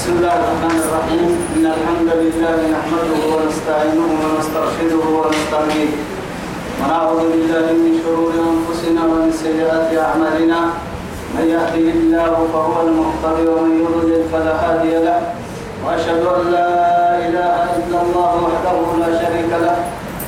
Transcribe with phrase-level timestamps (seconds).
[0.00, 1.30] بسم الله الرحمن الرحيم.
[1.56, 5.92] إن الحمد لله نحمده ونستعينه ونسترشده ونستهديه.
[6.80, 10.60] ونعوذ بالله من شرور أنفسنا ومن سيئات أعمالنا.
[11.36, 15.20] من يهده الله فهو المهتدي ومن يضلل فلا هادي له.
[15.84, 16.70] وأشهد أن لا
[17.28, 19.76] إله إلا الله وحده لا شريك له.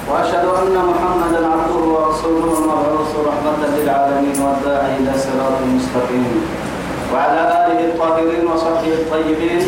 [0.05, 6.52] وأشهد أن محمدا عبده ورسوله المبعوث رحمة للعالمين والداعي إلى صراط مستقيم.
[7.13, 9.63] وعلى آله الطاهرين وصحبه الطيبين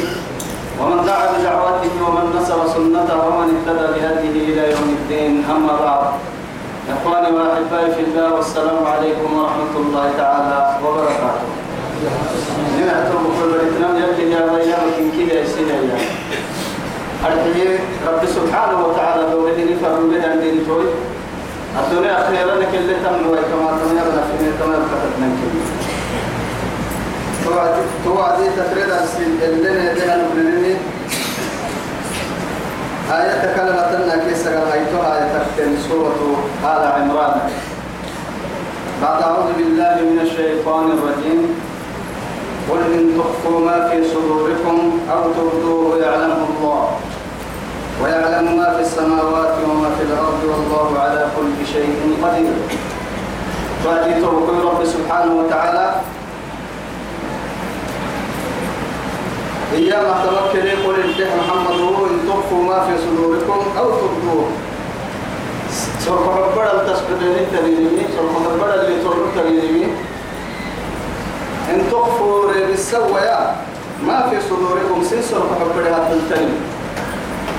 [0.80, 6.06] ومن دعا بدعوته ومن نصر سنته ومن اهتدى بهديه إلى يوم الدين أما بعد.
[6.94, 11.48] إخواني وأحبائي في الله والسلام عليكم ورحمة الله تعالى وبركاته.
[12.86, 15.66] نعتم كل بريتنا يلي يا بيا مكين كده يسير
[17.24, 20.84] أرحيه رب سبحانه وتعالى دوله نفر بها عندي توي
[21.80, 25.63] الدنيا خيرا لك اللي تمنوا كما تمنى في كما كتبنا كده
[27.44, 28.48] توعدي
[29.04, 30.76] السن اللي ندينا نبني
[33.12, 36.20] آية كلمة لنا كيس رأيتها تكتن سورة
[36.64, 37.36] آل عمران.
[39.02, 41.40] بعد أعوذ بالله من الشيطان الرجيم.
[42.70, 44.78] قل إن تخفوا ما في صدوركم
[45.12, 46.88] أو تبدوه يعلمه الله.
[48.02, 52.52] ويعلم ما في السماوات وما في الأرض والله على كل شيء قدير.
[53.84, 55.94] فأتي توكل رب سبحانه وتعالى.
[59.72, 64.48] إياما توكل يقول الشيخ محمد إن تخفوا ما في صدوركم أو تبدوه.
[65.98, 69.84] سرق ربنا التسبدين التنيني سرق ربنا اللي ترك التنيني
[71.70, 73.56] إن تخفوا بالسويا
[74.06, 76.58] ما في صدوركم سن سرق ربنا التنيني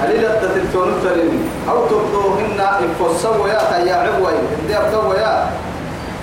[0.01, 1.39] هل تتلتون التنيني
[1.69, 4.33] أو تبدوهن إفو السويا تيا عبوي
[4.65, 5.49] إدي أبدويا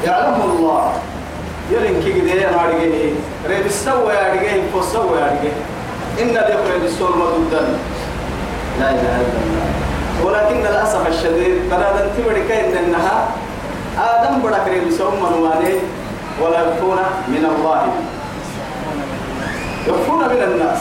[0.05, 0.93] يعلم الله.
[1.71, 2.51] يلين كي قد يا
[3.49, 5.53] ريب السويا أرجيه إفو السويا أرجيه
[6.23, 7.79] إن ذكر بالسور مدودان
[8.81, 9.69] لا إله إلا الله.
[10.25, 13.29] ولكن للأسف الشديد بلاد تبرك إن إنها
[13.99, 15.75] آدم برك ريبسون منواني
[16.41, 17.83] ولا يكون من الله.
[19.87, 20.81] يخفون من الناس.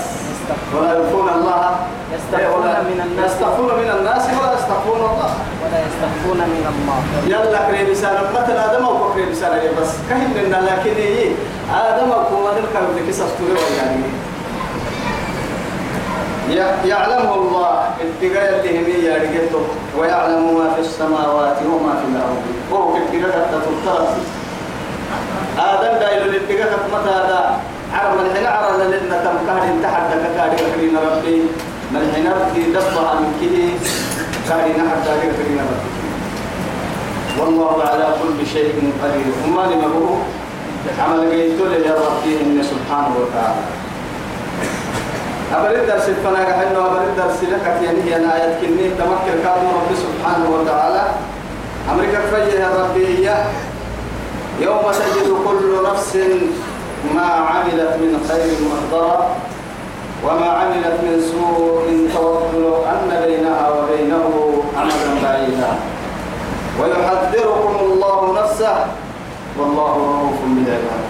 [0.76, 1.76] ولا يخفون الله.
[2.16, 3.32] يستخفون من الناس.
[3.32, 5.32] يستخفون من الناس ولا يستخفون الله.
[5.64, 6.98] ولا يستخفون من الله.
[7.34, 9.92] يلا كريم رسالة مثلا آدم أو كريم رسالة بس.
[10.10, 11.30] كهن لكن إيه
[11.74, 14.04] آدم أو كمان الكلام ذكي سستوري يعني
[16.86, 17.70] يعلمه الله
[18.04, 19.64] اتقاء اللي هم يارجته
[19.98, 22.44] ويعلم ما في السماوات وما في الأرض.
[22.72, 24.14] وهو اتقاء تتطرس
[25.58, 27.60] آدم دايلو الاتقاء متى هذا؟
[27.94, 30.02] عرب الحين عرب لنا تم كهر انتحر
[30.36, 31.42] كهر كريم ربي.
[31.92, 33.68] من الحين ربي دبها من كده
[34.50, 35.92] كهر نحر كهر كريم ربي.
[37.40, 39.34] والله على كل شيء قدير.
[39.46, 40.18] وما لما
[41.00, 43.81] عمل قيتو يا ربي إن سبحانه وتعالى.
[45.54, 50.50] أبرد درس الفنا كحنا أبرد درس لك يعني هي آية كني تمكن كرم رب سبحانه
[50.50, 51.04] وتعالى.
[51.92, 52.20] أمريكا
[52.80, 53.46] ربي إياه
[54.60, 56.16] يوم تجد كل نفس
[57.16, 59.36] ما عملت من خير محضرة
[60.26, 62.54] وما عملت من سوء تود
[62.86, 65.72] أن بينها وبينه أمدا بعيدا.
[66.80, 68.86] ويحذركم الله نفسه.
[69.60, 71.06] والله رؤوف بالعباد.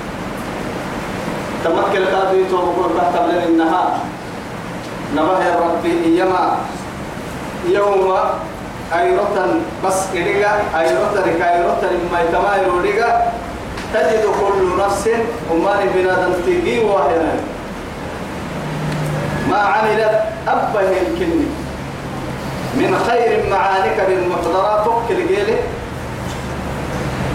[1.63, 3.15] تمكن كادو يتوبكم تحت
[3.47, 3.91] النهار.
[5.15, 6.57] نبه ربي إيما
[7.69, 8.17] يوم
[8.93, 9.45] أيرتا
[9.85, 13.21] بس إرجع أيرتا رك أيرتا لما يتما يرجع
[13.93, 15.09] تجد كل نفس
[15.51, 17.31] أمان بنادم تجي واحدا
[19.49, 21.47] ما عملت أبه الكني
[22.75, 25.55] من خير معانك بالمحضرات فك الجيل.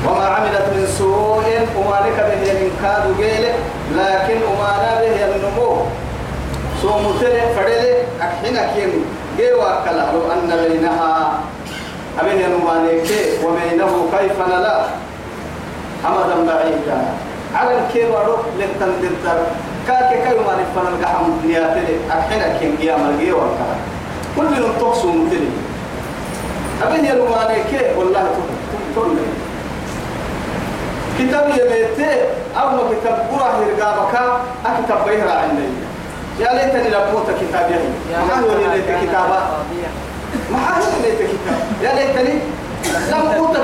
[0.07, 1.45] وما عملت من سوء
[1.77, 3.45] أمانك به من كاد جيل.
[3.97, 5.87] لكن أمانا به النمو.
[6.87, 7.85] سومتر فدل
[8.21, 9.05] أكحنا كين
[9.39, 11.41] جوا كلا لو أن بينها.
[12.21, 13.11] أبين ينوانيك
[13.45, 14.87] وبينه كيف لا
[16.07, 16.99] أمدا بعيدا.
[17.55, 19.39] على الكبر للتندر
[19.87, 23.77] كاك كيف ما نفنا القحم نياتي أكحنا كين قيام الجوا كلا.
[24.37, 25.51] كل يوم تقصو متري
[26.83, 28.25] أبين ينوانيك والله
[28.95, 29.17] تقول
[31.19, 32.13] كتاب يبيتي
[32.57, 34.15] أو كتاب قرآن يرقابك.
[34.67, 35.69] أكتب بيهرا عندي.
[36.41, 39.41] يا ليتني لبوت كتاب يهي ما هو ليت كتابا
[40.53, 42.41] ما هو ليت كتاب يا ليتني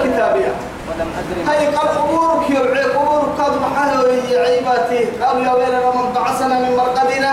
[0.04, 0.52] كتابيا
[0.88, 1.42] ولم أدري.
[1.48, 7.32] هاي قال قبورك يا قبورك محاله يا عيباتي قالوا يا ويلنا من بعثنا من مرقدنا.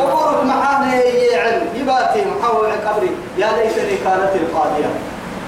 [0.00, 3.10] قبورك محاله يا علم يباتي محاول قبري.
[3.38, 4.90] يا ليتني كانت القاضية.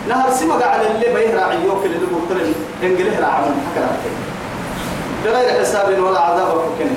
[0.08, 3.88] نهر سمق على اللي بيهرع عيوك اللي قلت له انقله راعي حكرا
[5.24, 6.90] بغير حساب ولا عذاب وكن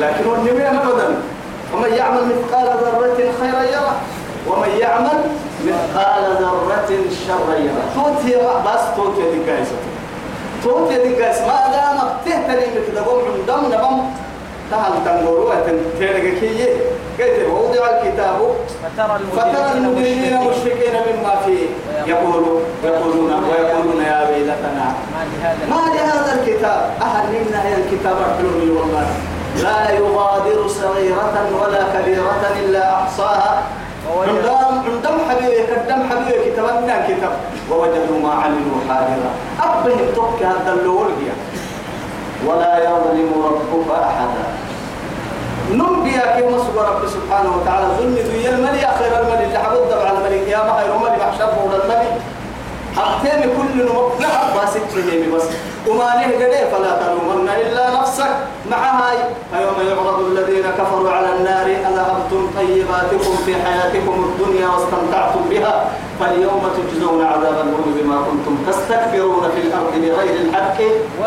[0.00, 1.14] لكن والنبي أبدا
[1.74, 1.90] ومن
[4.48, 5.20] ومن يعمل
[5.66, 6.88] مثقال ذرة
[7.26, 7.84] شرا يره.
[7.94, 8.36] توت هي
[8.66, 9.68] بس توت يا دقايس
[10.64, 14.02] توت يا دقايس ما دام تهتري مثل قوم دم نبم.
[14.70, 16.68] تهل تنقروا تنتهي كي.
[17.18, 18.38] قلت ووضع الكتاب.
[19.32, 21.66] فترى المجرمين مشفقين مشفقين مما فيه.
[22.06, 24.94] يقولون يقولون ويقولون يا ويلتنا.
[25.70, 26.90] ما لهذا الكتاب.
[27.02, 29.06] أهل منا الكتاب حلول والله.
[29.62, 33.62] لا يغادر صغيرة ولا كبيرة إلا أحصاها.
[34.28, 37.32] عندهم عندهم حبيبي قدام حبيبي كتابنا كتاب.
[37.70, 39.30] ووجدوا ما عملوا حاضرا.
[39.62, 41.12] أبه توك هذا اللول
[42.46, 44.44] ولا يظلم ربك أحدا.
[45.72, 47.86] نبيا كما رب سبحانه وتعالى.
[47.98, 50.48] ظلم ذي الملي خير الملي اللي حبود على الملك.
[50.48, 52.12] يا ما خير الملي محشر الملك.
[52.96, 55.42] أختم كل نمطلع بس تهيني بس
[55.88, 58.32] وما نهجده فلا تلومن إلا نفسك.
[58.70, 59.16] مع هاي
[59.52, 65.90] فيوم يعرض الذين كفروا على النار أذهبتم طيباتكم في حياتكم الدنيا واستمتعتم بها؟
[66.20, 70.78] فاليوم تجزون عذاب الهون بما كنتم تستكبرون في الأرض بغير الحق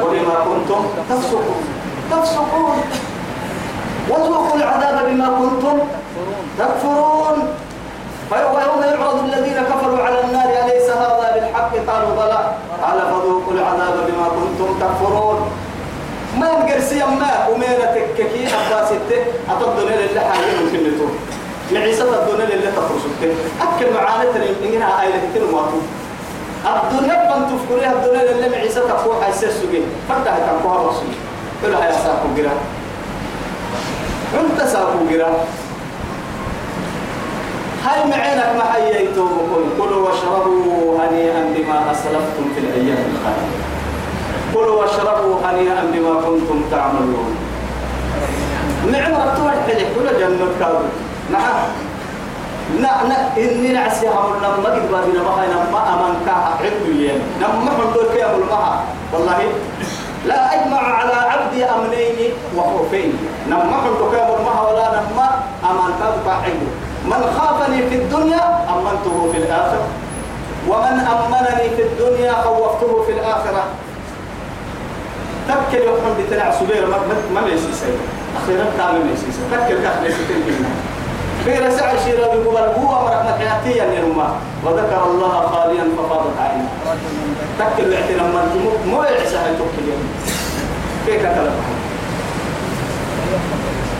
[0.01, 1.63] وبما كنتم تفسقون.
[2.11, 2.77] تفسقون.
[4.09, 5.79] وذوقوا العذاب بما كنتم
[6.59, 7.37] تكفرون.
[8.31, 12.39] ويوم يعرض الذين كفروا على النار أليس هذا بالحق قالوا بلى
[12.83, 15.51] قال فذوقوا العذاب بما كنتم تكفرون
[17.05, 21.11] ما نقرسي ما ومين تككي أباس الته أتضن لله حاجة في النتور
[21.71, 23.03] معيسة الدنيا لله تفرس
[23.61, 24.35] أكل معاناة
[24.65, 25.77] إنها آية تتنو ماتو
[26.65, 29.83] الدنيا بان تفكريها الدنيا لله معيسة تفوح حيث سجين.
[30.09, 31.11] فردها تنقوها رسول.
[31.61, 32.53] كلها يا ساكو قرا
[34.41, 35.31] انت ساكو قرا
[37.85, 39.29] هاي معينك ما حييتم
[39.79, 43.76] كلوا واشربوا هنيئا بما أسلفتم في الأيام الخاليه
[44.53, 47.35] كلوا واشربوا هنيئا بما كنتم تعملون.
[48.91, 50.87] نعم ربطوا الحلي كل جنة كاظم
[51.31, 51.55] نعم.
[52.81, 57.19] نا نا إني نعسي هم لما قد بابنا ما هاي نما أمان كا عدو ين
[57.41, 58.79] نما حندور كي أقول ما
[59.13, 59.39] والله
[60.25, 63.11] لا أجمع على عبدي أمنين وخوفين.
[63.49, 65.27] نما حندور كي أقول ما ولا نما
[65.63, 65.91] أمان
[66.25, 66.67] كا عدو
[67.11, 68.43] من خافني في الدنيا
[68.73, 69.87] أمنته في الآخرة.
[70.67, 73.63] ومن أمنني في الدنيا خوفته في الآخرة.
[75.49, 76.97] تبكي يوم بتلع سبير ما
[77.33, 77.99] ما ما يسي سيد
[78.43, 80.69] أخيرا تعمل ما يسي سيد تبكي ستين كلمة
[81.45, 84.35] في رسع شيرا يقول هو مرحنا حياتيا يا نما
[84.65, 86.69] وذكر الله خاليا ففاضت عينه
[87.59, 90.03] تبكي الاعتناء من مو يعسى هاي تبكي اليوم.
[91.05, 91.53] كيف كتلت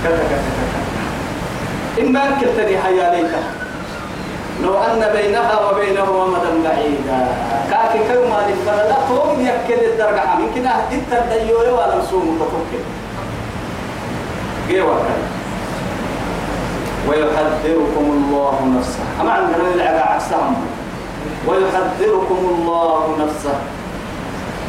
[0.03, 3.41] كذا كذا كذا إما كلتني حيا ليتا
[4.63, 7.27] لو أن بينها وبينه أمدا بعيدا.
[7.71, 10.39] كاكي كما للفرد أقوم يكل الدرجة.
[10.39, 12.83] يمكن أنت الديوي ولا نسوم تفكر.
[14.68, 14.95] جيوا
[17.09, 19.04] ويحذركم الله نفسه.
[19.21, 20.56] أما عندنا العقا عكسهم.
[21.48, 23.56] ويحذركم الله نفسه.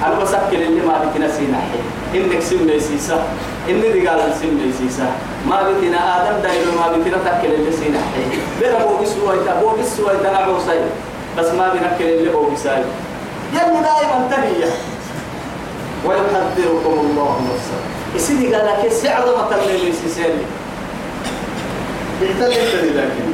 [0.07, 2.71] أنا بسكر اللي ما بك نسينا حي إنك سم
[3.69, 5.13] ليسيسا إني رجال سم ليسيسا
[5.47, 9.71] ما بكنا آدم دايما ما بكنا تأكل اللي سينا حي بلا بو بسوا يتا بو
[9.71, 10.55] بسوا يتا نعو
[11.39, 12.83] بس ما بنأكل اللي بو بساي
[13.53, 14.71] يلي دائما تهيا
[16.07, 17.79] ويحذركم الله نفسه.
[18.17, 20.45] يسيدي قال لك السعر ما تلي ليسيساني
[22.23, 23.29] اعتلت لكن.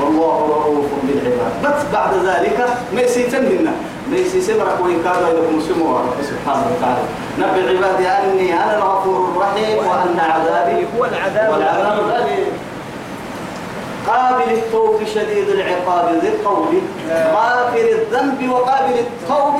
[0.00, 1.52] والله رؤوف بالعباد.
[1.64, 3.68] بس بعد ذلك ما يسيتن
[4.08, 7.02] منا ما يسيسمرك وإن لكم سموا رب سبحانه وتعالى.
[7.38, 12.46] نبي عبادي أني أنا الغفور الرحيم وأن عذابي هو العذاب والعذاب الأليم.
[14.06, 16.80] قابل التوب شديد العقاب ذي الطول
[17.34, 19.54] غافر الذنب وقابل التوب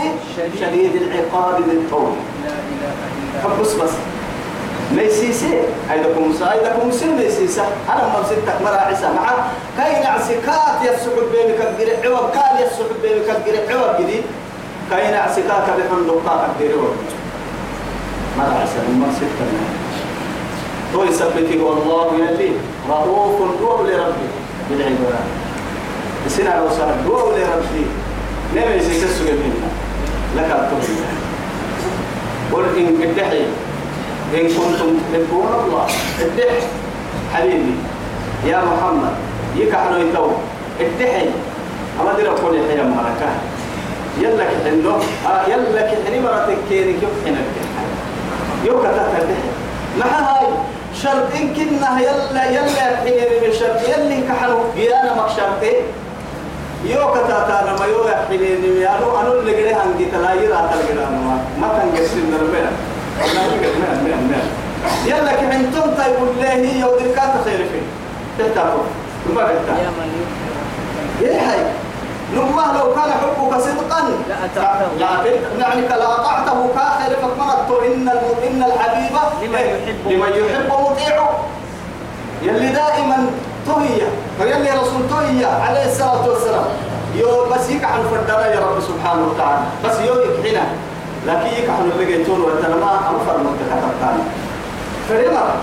[0.60, 2.12] شديد العقاب ذي الطول
[2.44, 3.90] لا إله إلا فبس بس.
[4.92, 5.54] ميسيسي
[5.90, 9.32] هيدكم مسا هيدكم مسا ميسيسا أنا ما بسيتك مرا عيسى مع
[9.78, 12.30] كاين عسكات يسحب بينك الجرع عوض.
[12.32, 14.22] كان يسحب بينك الجرع عوض جديد
[14.90, 16.82] كاين عسكات بحن لقاك الجرع
[18.38, 19.50] مرا عيسى ما بسيتك
[20.92, 22.50] تو يثبتي والله يلي
[22.88, 24.28] رؤوف دعو لربي.
[24.70, 25.24] بالعباد
[26.28, 27.84] سنة لو سنة دعو لربي.
[28.56, 29.68] نبي يسيسا سجلنا
[30.36, 31.08] لك التوبة
[32.52, 33.42] قل إن قدحي
[34.34, 35.86] إن كنتم تحبون الله.
[36.20, 36.54] ادح
[37.34, 37.74] حبيبي
[38.44, 39.14] يا محمد
[39.56, 40.30] يكحلوا يتو.
[40.80, 41.26] ادحي
[42.00, 43.30] أما دي رقول يحيى مركة.
[44.20, 44.90] يلا كحنو
[45.26, 47.42] آه يلا كحني مرتك كيري كيف حنا
[48.64, 49.48] يو كتات ادحي
[49.98, 50.46] مع هاي.
[51.02, 55.72] شرط إن كنا يلا يلا حيني من شرط يلي كحلوا يانا مك شرطي.
[56.84, 61.20] يو كتاتا نما يو يحيني يانو أنو اللي قريه هنجي تلاير آتل قرانو
[61.60, 62.70] ما كان قسم دربنا.
[65.06, 67.82] يلا كم أنتم طيب الله يودركات خير فيه
[68.38, 68.82] تهتاكم
[69.28, 69.38] ثم
[71.22, 71.58] إيه هاي؟
[72.34, 74.00] نما لو كان حبك صدقا.
[74.98, 75.06] لا
[75.60, 81.30] يعني لأطعته كاخر فكمرت إن الم- إن الحبيب لمن إيه؟ يحب مطيعه.
[82.42, 83.26] يلي دائما
[83.66, 84.08] تهيأ
[84.40, 86.64] فيلي رسول تهيأ عليه الصلاة والسلام.
[87.14, 89.60] يو بس يكحل فردنا يا رب سبحانه وتعالى.
[89.84, 90.62] بس يو يكحنا.
[91.26, 94.22] لكن يكحل جيتون وتنما أمفر متحدث ثاني
[95.08, 95.54] فريما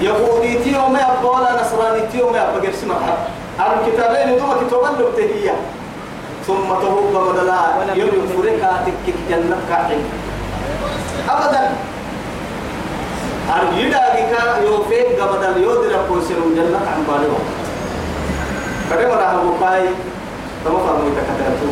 [0.00, 3.18] يهودي تيو ما يبقى ولا نصراني تيو ما يبقى قرسي مرحب
[3.60, 5.54] الكتابين دوما كتابان له تهيا
[6.46, 9.98] ثم تهوب بدلا يوم يكن فريقا تكك جنة كاحل
[11.28, 11.70] أبدا
[13.54, 14.32] أن يدعك
[14.62, 17.34] يوفيك قبل يودر كوسر جنة عن بالو
[18.90, 19.88] كده مرة أبو باي
[20.64, 21.68] تما فرموا تكتاتو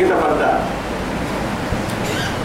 [0.00, 0.60] كده فردا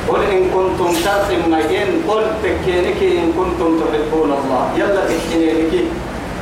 [0.09, 4.63] قل إن كنتم تعلمين قل تكينك إن كنتم تحبون الله.
[4.77, 5.73] يلا تكينك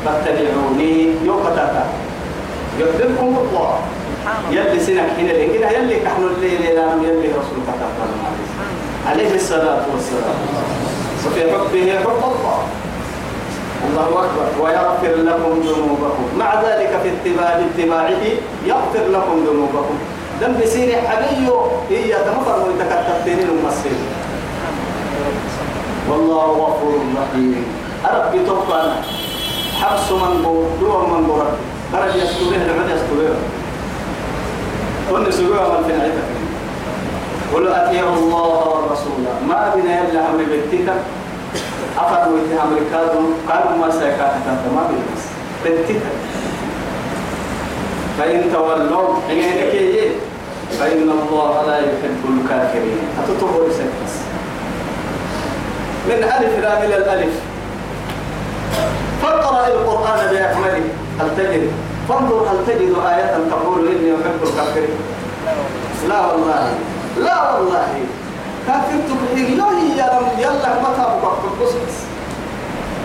[0.06, 0.94] فاتبعوني.
[1.26, 1.86] يوقتاتا
[2.80, 3.72] يحببكم الله.
[4.52, 6.62] يلي سنك هنا لكن يلي كحن الليل
[7.04, 7.70] يلي رسولك
[9.08, 10.40] عليه الصلاة والسلام.
[11.26, 12.60] وفي حبه حب الله.
[13.88, 14.48] الله أكبر.
[14.62, 18.24] ويغفر لكم ذنوبكم مع ذلك في اتباع اتباعه
[18.66, 19.98] يغفر لكم ذنوبكم
[20.42, 24.00] دم بسير حبيو هي تمفر ويتكتبتين المسير
[26.10, 27.66] والله غفور رحيم.
[28.06, 29.02] أربي توفانا
[29.82, 31.66] حبس من بو دور من بو ربي.
[31.94, 33.36] درج يستوره لعد يستوره
[35.10, 36.30] كن سجوها من في نعيتك
[37.54, 40.94] قل أطيعوا الله والرسول ما بنا يلا عمري بيتك.
[41.98, 45.06] أفضل ويتها أمريكادهم قالوا ما سيكاتك ما بنا
[45.64, 46.02] بيتك.
[48.20, 50.10] فإن تولوا حينك إيه؟
[50.80, 53.00] فإن الله لا يحب الكافرين.
[53.24, 54.14] أتطهر سكس
[56.08, 57.34] من ألف لا إلى الألف
[59.22, 60.84] فاقرأ القرآن بأكمله
[61.20, 61.72] هل تجد؟
[62.10, 64.98] فانظر هل تجد آية تقول إني أحب الكافرين.
[66.10, 66.74] لا والله.
[67.18, 67.88] لا والله.
[68.68, 71.34] كافرت بحين لا لم يلا متى بقى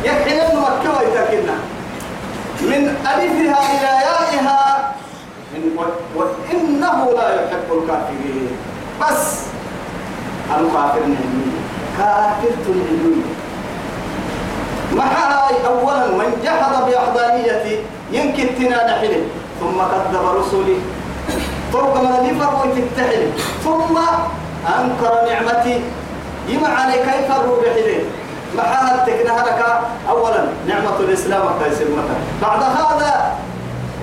[0.05, 1.55] يكحي ابن مكة ويتكلنا
[2.63, 4.93] من ألفها إلى يائها
[5.77, 8.49] و- وإنه لا يحب الكافرين.
[9.01, 9.23] بس
[10.51, 11.47] الكافر نعمي
[11.99, 13.23] كافر نعمي
[14.97, 17.79] معاي أولا من جحد بأحضانيتي
[18.13, 19.23] يمكن تنا نحله
[19.61, 20.77] ثم كذب رسلي.
[21.73, 23.31] طرق من اللي فرق تتحل
[23.65, 23.97] ثم
[24.79, 25.81] أنكر نعمتي.
[26.49, 27.99] يما علي كيف الروح حلي
[28.59, 29.61] محاها تكنها لك
[30.09, 31.43] أولا نعمة الإسلام.
[31.65, 31.85] كيسر
[32.43, 33.35] بعد هذا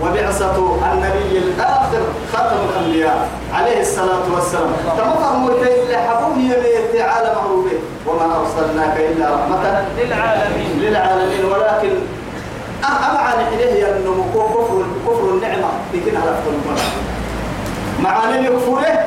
[0.02, 0.58] وبعثة
[0.94, 2.02] النبي الآخر
[2.34, 4.72] خاتم الأنبياء عليه الصلاة والسلام.
[4.98, 7.78] تمطر موتين لحبوه يميت تعالى معروفه
[8.08, 10.80] وما أرسلناك إلا رحمة للعالمين.
[10.80, 11.46] للعالمين.
[11.46, 11.94] ولكن
[12.84, 16.84] أمعن إليه أنه كفر كفر النعمة؟ لكن على فتن
[18.04, 19.06] معاني يكفره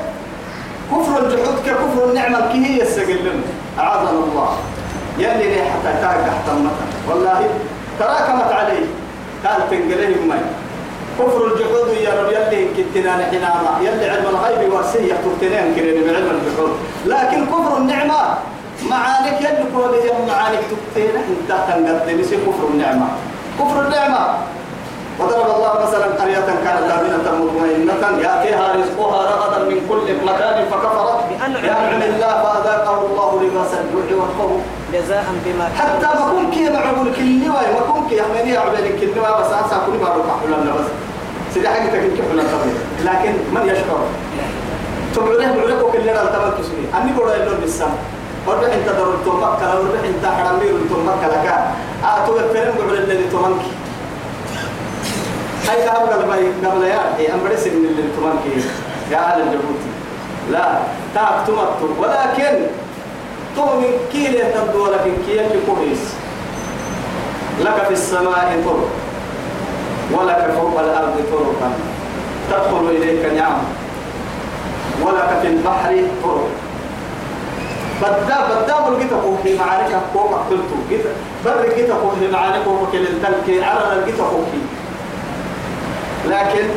[0.92, 3.42] كفر الجحود ككفر النعمة كي هي السجلم
[3.78, 4.56] أعاذنا الله.
[5.18, 7.48] يلي لي حتى تاك احتمتا والله
[7.98, 8.86] تراكمت عليه.
[9.46, 10.40] قال تنقله مي.
[11.18, 16.72] كفر الجحود يا رب يلي كتنا نحناما يلي علم الغيب ورسيه تبتنين كريم بعلم الجحود.
[17.06, 18.20] لكن كفر النعمة
[18.90, 23.06] معانك يلي كل يوم معانك تبتين انت تنقدم يصير كفر النعمة.
[23.58, 24.22] كفر النعمة
[25.20, 31.20] وضرب الله مثلا قرية كانت آمنة مطمئنة يأتيها رزقها رغدا من كل مكان فكفرت.
[31.30, 32.02] بأنعم.
[32.02, 34.60] الله فأذاقه الله لباس الجوع والخوف
[34.92, 39.08] جزاء بما حتى ما كن كي معقول كل نواي ما كن كي يحملني عبالي كل
[39.16, 40.88] نواي بس أنسى كل ما روح حلنا بس.
[41.54, 44.04] سيدي حاجة تكن كحلنا طبيعي لكن من يشعر؟
[45.14, 47.90] تبعونه بعلك وكل لنا التمن كسبي أني بقول إنه بالسام
[48.46, 51.72] وربح أنت درون تومك كلا وربح أنت حرامي تومك كلا كا
[52.26, 53.62] تو الفيلم قبل الذي تومك
[55.68, 58.64] هاي ذهب قبل ما قبل يا هي أم بريس من اللي تومك
[59.10, 59.90] يا أهل الجبوتي
[60.52, 60.78] لا
[61.14, 61.80] تاك تمت.
[61.98, 62.66] ولكن
[63.56, 66.04] تؤمن كيل تبدو لكن كيل كويس.
[67.60, 68.88] لك في السماء طرق.
[70.14, 71.72] ولك فوق الأرض طرقا
[72.50, 73.58] تدخل إليك نعم.
[75.02, 76.48] ولك في البحر طرق.
[78.02, 81.04] بدا بدا جيت في معارك فوق قتلته جيت
[81.44, 84.46] بر جيت في معارك فوق التلك على فوق
[86.28, 86.68] لكن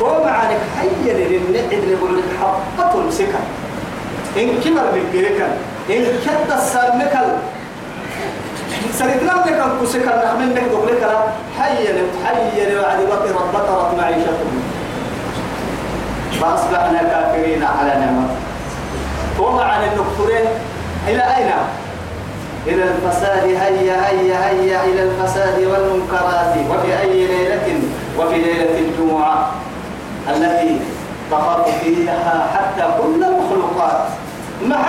[0.00, 3.44] فوق معارك حي للنعد اللي لك حبة سكن
[4.36, 5.46] إن كبر بالجريكا
[5.90, 7.28] إن كد السامكل
[8.98, 11.18] سرتنا لك كسكن نعمل لك دغلك لا
[11.60, 11.86] حي
[12.24, 14.62] حي وعد بطر بطرت معيشتهم
[16.40, 18.34] فأصبحنا كافرين على نعمته
[19.40, 20.46] وما عن النكفرين
[21.08, 21.50] إلى أين؟
[22.66, 26.54] إلى الفساد هيا هيا هيا إلى الفساد والمنكرات.
[26.70, 27.80] وفي أي ليلة؟
[28.18, 29.50] وفي ليلة الجمعة
[30.28, 30.80] التي
[31.30, 34.00] تخاف فيها حتى كل المخلوقات.
[34.62, 34.84] مع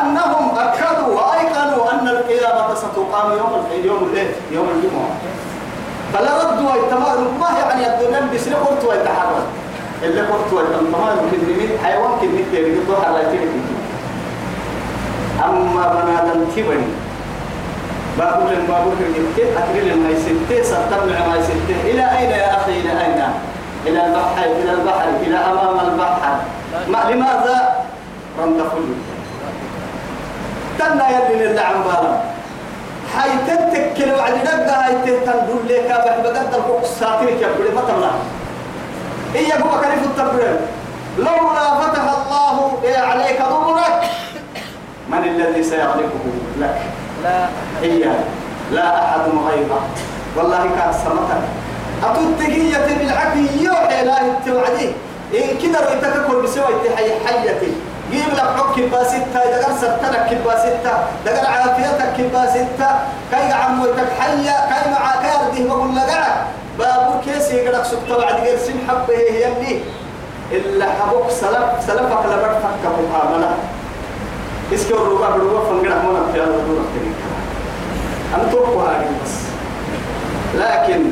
[0.00, 2.08] أنهم أكدوا وأيقنوا أن
[2.74, 3.52] ستقام يوم
[3.84, 5.10] يوم الايه؟ يوم الجمعة.
[6.12, 9.46] فلا ردوا التمام ما يعني الدنيا بسنة قلت ويتحرك.
[10.02, 13.48] اللي قلت ويتحرك يمكن حيوان كنت يريد على تلك
[15.44, 16.44] أما بنادم
[18.18, 19.26] بقول لهم بقول لهم
[19.58, 23.22] أكرل ما يسنتي ستمنع ما يسنتي إلى أين يا أخي؟ إلى أين؟
[23.86, 26.36] إلى البحر إلى البحر إلى أمام البحر.
[26.88, 27.84] ما لماذا؟
[28.42, 28.84] رم تفل
[30.78, 31.82] تنا يدين اللي عم
[33.46, 35.88] تتكل وعد نبقى هاي تتنقل لك
[36.24, 38.10] بقدر فوق ساترك يا بلي ما تمنع.
[39.34, 40.56] إيا هو كريف التبرير
[41.18, 44.10] لولا فتح الله عليك ضرك
[45.08, 46.24] من الذي سيغلقه
[46.60, 46.80] لك؟
[47.22, 47.48] لا
[47.82, 48.04] هي
[48.72, 49.80] لا أحد غيره
[50.36, 51.42] والله كان سمتك
[52.04, 54.90] أتتقية بالعكي يوحي لا التوعدي
[55.34, 56.64] إن كده رأيتك كل بسوى
[56.96, 57.72] حي حيتي.
[58.14, 60.94] جيب لك حك كباسيتا دقر سرتنك كباسيتا
[61.26, 62.90] دقر عافيتك كباسيتا
[63.30, 66.10] كي عموتك حيا كي مع كارده بقول لك
[66.78, 69.80] بابور كيسي يقدر سكت بعد غير سن حبه هي اللي.
[70.52, 73.50] إلا حبوك سلف سلفك لبرت فك مقاملة
[74.74, 76.84] اسكو الربع بالربع فنقرأ منا في هذا الدور
[78.34, 79.34] أنا توقع هذه بس.
[80.54, 81.04] لكن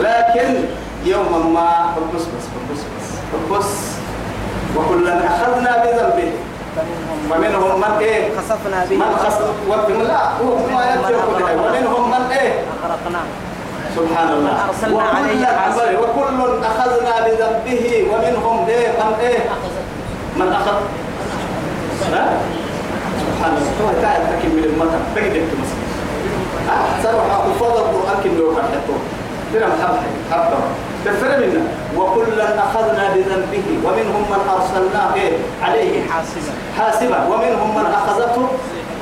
[0.00, 0.54] لكن
[1.04, 3.08] يوما ما حبس بس حبس بس
[3.50, 3.91] حبس
[4.76, 6.32] وكلا أخذنا بذنبه.
[7.30, 8.96] ومنهم من إيه؟ خسفنا به.
[8.96, 11.24] من خسف ومن لا هو ما يترك
[11.64, 12.52] ومنهم من إيه؟
[12.84, 13.26] أغرقناه
[13.96, 14.54] سبحان الله.
[14.68, 15.98] أرسلنا عليه حاصبا.
[15.98, 18.06] وكل أخذنا بذنبه.
[18.12, 19.38] ومنهم إيه؟ من إيه؟
[20.36, 20.76] من أخذ؟
[22.00, 22.36] سبحان
[23.56, 23.72] الله.
[23.82, 25.80] هو تعال تكمل المتن بقدر تمسك
[27.02, 28.98] صراحة أفضل القرآن كم لو كان حطه
[29.52, 30.58] ترى محبة حبة.
[31.04, 31.64] تفرق منا
[31.96, 33.66] وكلا أخذنا بذنبه.
[33.84, 36.52] ومنهم من أرسلنا إيه عليه حاسبا.
[36.78, 37.18] حاسبا.
[37.30, 38.48] ومنهم من أخذته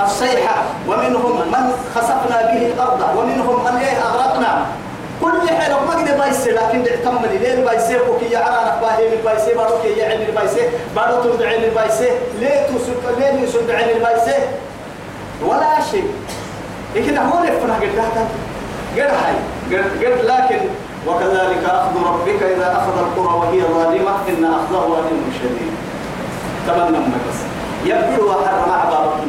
[0.04, 0.62] الصيحة.
[0.88, 3.00] ومنهم من خسفنا به الأرض.
[3.18, 4.66] ومنهم من إيه أغرقنا.
[5.20, 9.82] كل حين ما قد بايسي لكن اعتمد ليه بايسي وكي يعرى نخباهي من بايسي بارو
[9.82, 10.60] كي يعين البايسي
[10.96, 14.38] بارو تدعي البايسي ليه تسد ليه يسد عين البايسي
[15.44, 16.08] ولا شيء.
[16.96, 18.28] لكن هو قد هذا
[18.96, 19.34] قد هاي.
[19.70, 20.60] قد قد لكن
[21.06, 25.72] وكذلك أخذ ربك إذا أخذ القرى وهي ظالمة إن أخذه أليم شديد.
[26.66, 27.38] تمنى بس.
[27.84, 29.22] يبدو وحر مع بابك.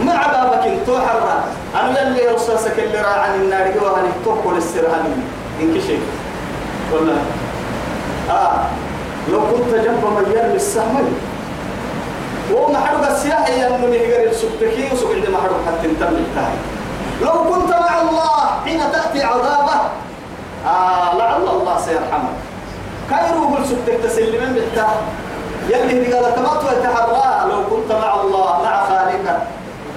[0.00, 1.40] مع بابك تو حر
[1.80, 5.14] أنا يلي رصاصك اللي راى عن النار وهني توكل السرهاني
[5.60, 6.02] إنك شيء
[6.92, 7.22] والله.
[8.30, 8.64] آه.
[9.32, 11.14] لو كنت جنب من يرمي السهم
[12.54, 16.16] وما حرق السياحي أنه نهجر السبتكي وسوق عندما حرق حتى أنتم
[17.22, 19.80] لو كنت مع الله حين تأتي عذابه
[20.66, 22.36] آه لعل الله سيرحمك.
[23.08, 24.94] كيروه السبتك تسلمين بالتاه
[25.68, 29.40] يلي قال تمات ويتحرى لو كنت مع الله مع خالقك.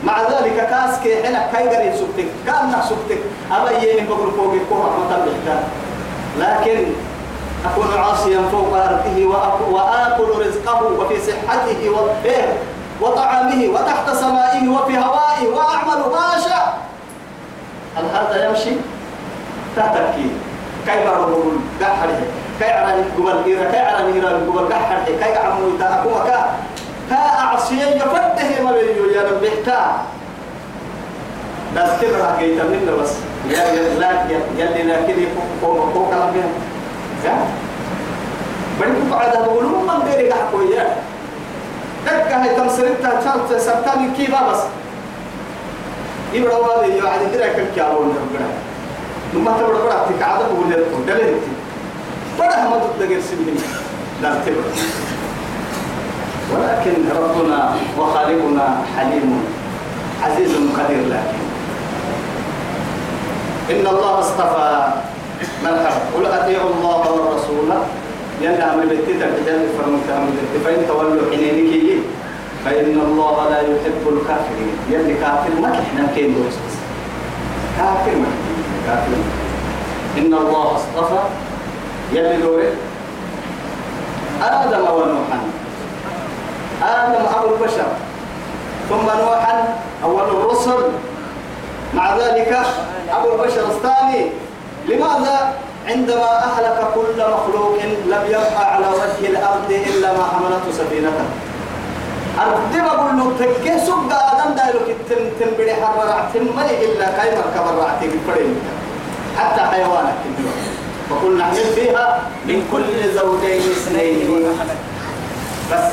[0.03, 2.29] مع ذلك كاس كي حين كيغر سبتك.
[2.45, 3.21] كأنك سبتك.
[3.51, 4.89] أبا يين بقول فوق الكوة
[5.25, 5.63] بالتاه
[6.39, 6.85] لكن
[7.65, 9.17] أكون عاصيا فوق أرضه
[9.71, 11.81] وآكل رزقه وفي صحته.
[12.25, 12.53] إيه؟
[13.01, 16.77] وطعامه وتحت سمائه وفي هوائه وأعمل ما أشاء
[17.97, 18.71] هل هذا يمشي؟
[19.75, 20.29] تهتكي.
[20.85, 22.19] كيف ربول قحره
[22.59, 26.39] كي عراني قبل إيرا كي عراني إيرا قبل قحره كي عمو يتاكو كا
[27.09, 29.79] كا أعصيا يفته ما بيو يا رب بحتا
[31.75, 33.13] راح جيت منه بس.
[33.49, 33.63] يا
[33.99, 35.27] لا يا يلي لكن
[35.61, 36.49] فوق فوق كلام بيها
[37.25, 37.35] يا
[38.79, 40.95] بڑی کو قاعدة بقولوا من غير قحكو يا
[42.05, 44.59] دكا هي تمسرتها شرط سبتان كيف بس.
[46.33, 48.47] يبقى هذا يعد كده كم كيالون ربنا
[49.35, 51.35] لما تبرد برا تك عادة بقول لكم دليل
[52.39, 53.57] برا هم تدقر سنين
[54.21, 54.75] لا تبرد
[56.53, 59.43] ولكن ربنا وخالقنا حليم
[60.23, 61.45] عزيز قدير لكن.
[63.71, 64.87] إن الله اصطفى
[65.63, 67.69] من حب قل أطيعوا الله والرسول.
[68.41, 72.03] ينعم بالتتر بجانب فرمتها من فإن تولوا حنينك
[72.65, 74.75] فإن الله لا يحب الكافرين.
[74.89, 76.35] يلي كافر ما إحنا كين
[77.77, 78.44] كافر ما
[80.17, 81.21] إن الله اصطفى.
[82.13, 82.73] يلي دوره
[84.41, 85.39] آدم ونوحا
[86.83, 87.89] آدم أبو البشر.
[88.89, 90.81] ثم نوحا أول الرسل.
[91.93, 92.59] مع ذلك
[93.11, 94.29] أبو البشر الثاني.
[94.87, 95.53] لماذا؟
[95.87, 101.25] عندما أهلك كل مخلوق لم يبقى على وجه الأرض إلا ما حملته سفينته
[102.39, 107.67] أردب أقول له تكي سوق آدم دايلو كتن تنبري حرر عتن ملي إلا كاي مركب
[107.73, 108.55] الرعتي بالفرين
[109.37, 110.15] حتى حيوانك
[111.09, 114.45] فقلنا نحمل فيها من كل زوجين اثنين.
[115.71, 115.91] بس.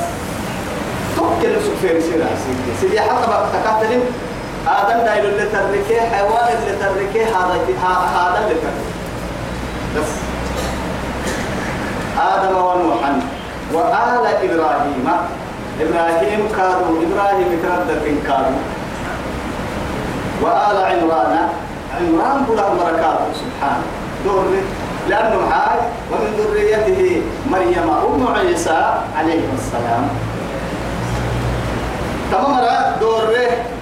[1.15, 2.71] توكل سكفير سيرا سيدي.
[2.81, 4.01] سيدي حتى بقى تكاتلين.
[4.67, 7.59] آدم دايلو اللي تركيه حيوان اللي تركيه هذا
[8.15, 8.93] هذا اللي تركيه.
[9.95, 10.11] بس.
[12.19, 13.19] آدم ونوحا.
[13.73, 15.09] وآل إبراهيم.
[15.81, 18.63] إبراهيم كادوا إبراهيم تردد كادوا
[20.41, 21.33] وآل عمران
[21.97, 23.85] عمران بلا بركاته سبحانه
[24.25, 24.45] دور
[25.09, 25.79] لأنه معاي
[26.11, 28.79] ومن ذريته مريم أم عيسى
[29.17, 30.05] عليه السلام.
[32.31, 33.35] تمام دور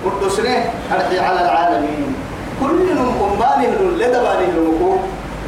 [0.06, 0.58] قدسنه
[0.92, 2.16] أرحي على العالمين.
[2.60, 3.68] كلهم أماني
[4.00, 4.98] لدباني لمكو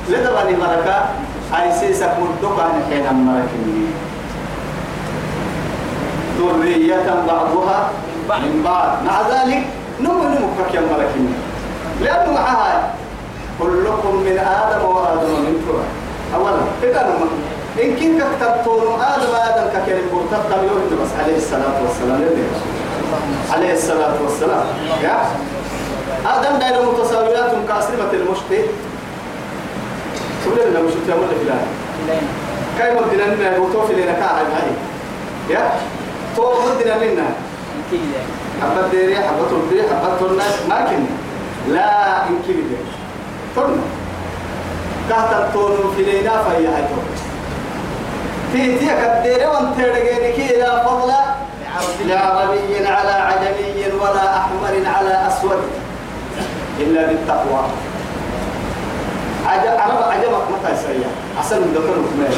[0.09, 0.97] لدباني بركة.
[1.53, 3.85] أي سيسك مدوكا نحين مركني
[6.39, 7.89] ذرية بعضها
[8.29, 8.89] من بعض.
[9.05, 9.63] مع ذلك
[10.01, 11.33] نمو نمو كم مركني
[12.01, 12.93] لأنه معها
[13.59, 15.89] كلكم من آدم وآدم من تراب.
[16.35, 17.25] أولا نمو
[17.83, 22.21] إن كنت كتبتون آدم آدم ككلم مرتب يوم بس عليه الصلاة والسلام.
[23.53, 24.65] عليه الصلاة والسلام.
[25.03, 25.17] يا؟
[26.25, 28.61] آدم دائما متساويات كاسرمة المشتي
[30.45, 31.55] سوري لنا مش تقول لك لا
[32.79, 34.71] كاي مدنا لنا وتوف لنا كاها هاي
[35.49, 35.71] يا؟
[36.35, 37.27] تو مدنا لنا
[38.61, 41.13] حبة ديري حبة تردي حبة الناس ما كنا
[41.73, 42.83] لا إن كبير
[43.55, 43.83] ترنا
[45.09, 46.99] كهتا تون في لينا فهي هاي تو
[48.53, 51.13] في تيك الديري وانت رجينك لا فضل
[52.05, 52.87] لعربي.
[52.87, 55.61] على عجمي ولا أحمر على أسود
[56.79, 57.61] إلا بالتقوى.
[59.47, 61.07] عجب عرب عجبك متى سريع
[61.39, 62.35] أحسن من دكتور مكمل.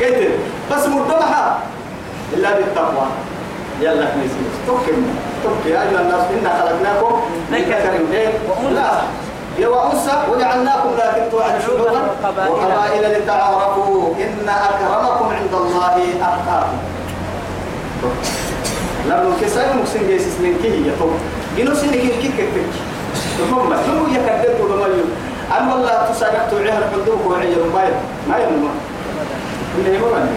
[0.00, 0.32] قلت
[0.72, 1.58] بس مردمها.
[2.34, 3.06] إلا بالتقوى.
[3.80, 4.96] يلا كنيسي توكل
[5.44, 7.20] توكل يا أيها الناس إنا خلقناكم
[7.52, 8.90] من ذكر لا.
[9.58, 10.16] يا وأنثى.
[10.30, 14.14] وجعلناكم لكن تعرفون وقبائل لتعارفوا.
[14.24, 16.78] إن أكرمكم عند الله أتقاكم.
[19.06, 21.12] لما كسر مكسن جيسس من كي يتوب
[21.58, 22.64] جنو سنك كي كي كي
[23.50, 24.86] ثم شو يكذب ولا
[25.58, 27.94] أنا والله تسارع توعيه الحدوك وعي ما يم
[28.28, 28.70] ما يم ما
[29.78, 30.36] اللي بني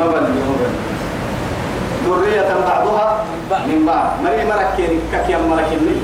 [0.00, 0.40] ما بني
[2.08, 3.24] ذرية بعضها
[3.66, 4.06] من بعض.
[4.24, 6.02] مري مركين كك يم مركين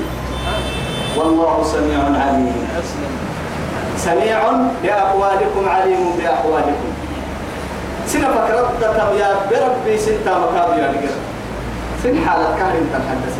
[1.17, 2.67] والله سميع عليم.
[3.97, 4.39] سميع
[4.83, 6.89] بأقوالكم عليم بأحوالكم.
[8.07, 11.15] سنة فكرت يا بربي سنتا مكابر يا نجر.
[12.03, 13.35] سن حالة كارم تنحدث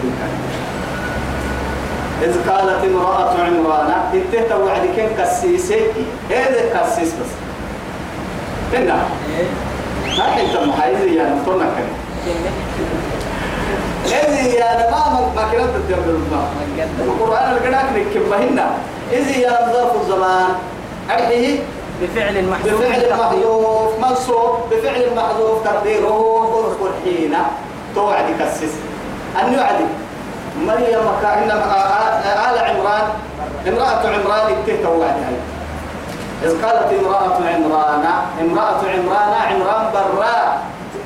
[2.23, 5.81] إذ قالت امرأة عمران انتهت وعد كن كسيسي؟
[6.29, 7.31] هذا كسيس بس.
[8.73, 8.97] هنا
[10.17, 11.87] ما انت محايز يا نطلنا كن
[14.05, 16.43] إذ يا ما ما كنت تجمع
[16.99, 18.67] القرآن القراءة نكمل هنا
[19.11, 20.49] إذ يا ظرف الزمان
[21.09, 21.59] أرحيه
[22.01, 27.33] بفعل محذوف بفعل محذوف منصوب بفعل محذوف تقديره اذكر حين
[27.95, 28.73] توعد كسس
[29.43, 29.79] أن يعد
[30.65, 33.07] مريم كائن آل عمران
[33.67, 35.56] امرأة عمران اتهت وعدها
[36.43, 38.05] إذ قالت امرأة عمران
[38.41, 40.61] امرأة عمران عمران براء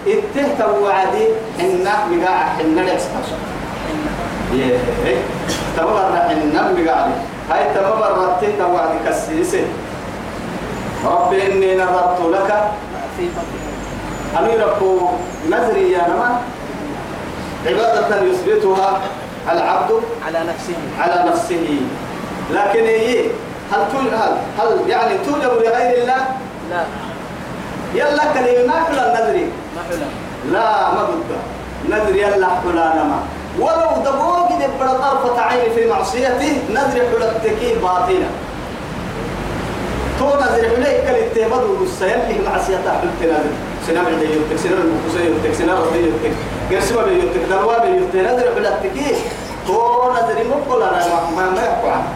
[0.07, 1.25] اتهت وعدي
[1.59, 3.29] إن مقاع حن ليسمش
[5.77, 7.07] تمبر حن مقاع.
[7.51, 9.63] هاي تمبر اتهت وعدي كسيسة.
[11.05, 12.49] ربي إني نذرت لك.
[14.39, 15.09] أمير ربو
[15.49, 16.41] نذري يا نما.
[17.67, 19.01] عبادة يثبتها
[19.51, 20.79] العبد على نفسه.
[20.99, 21.81] على نفسه.
[22.53, 23.25] لكن هي
[23.71, 23.79] هل
[24.13, 26.25] هل, هل يعني توجب لغير الله؟
[26.71, 26.83] لا.
[27.93, 30.09] يلا كلمة ما حل النذري ما حلم
[30.51, 31.31] لا ما بد
[31.89, 33.19] نذر يلا حلا نما
[33.59, 38.29] ولو دبوك دبر طرفة عين في معصيته نذر حلتك باطلا
[40.19, 41.05] تو نذر حليك
[41.79, 43.51] والسيل له معصيته حلت نذر
[43.87, 46.33] سنام عندي يوتك سنام المقصي يوتك سنام رضي يوتك.
[46.71, 49.15] قرسما بيوتك دلوا بيوتك نذر حلتك
[49.67, 51.05] تو نذر مقبل أنا
[51.35, 52.07] ما ما عنه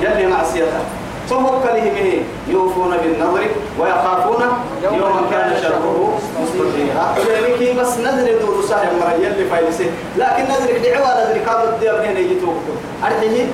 [0.00, 0.82] يلي معصيته
[1.30, 3.46] كله به يوفون بالنظر
[3.78, 4.42] ويخافون
[4.82, 9.90] يوما كان شره مستطيعا ولكن بس نذر دور سهل مرة يلي فايلسي.
[10.16, 12.56] لكن نذر دعوة نذر كاد الديار هنا يجيتوك
[13.04, 13.46] أرحيه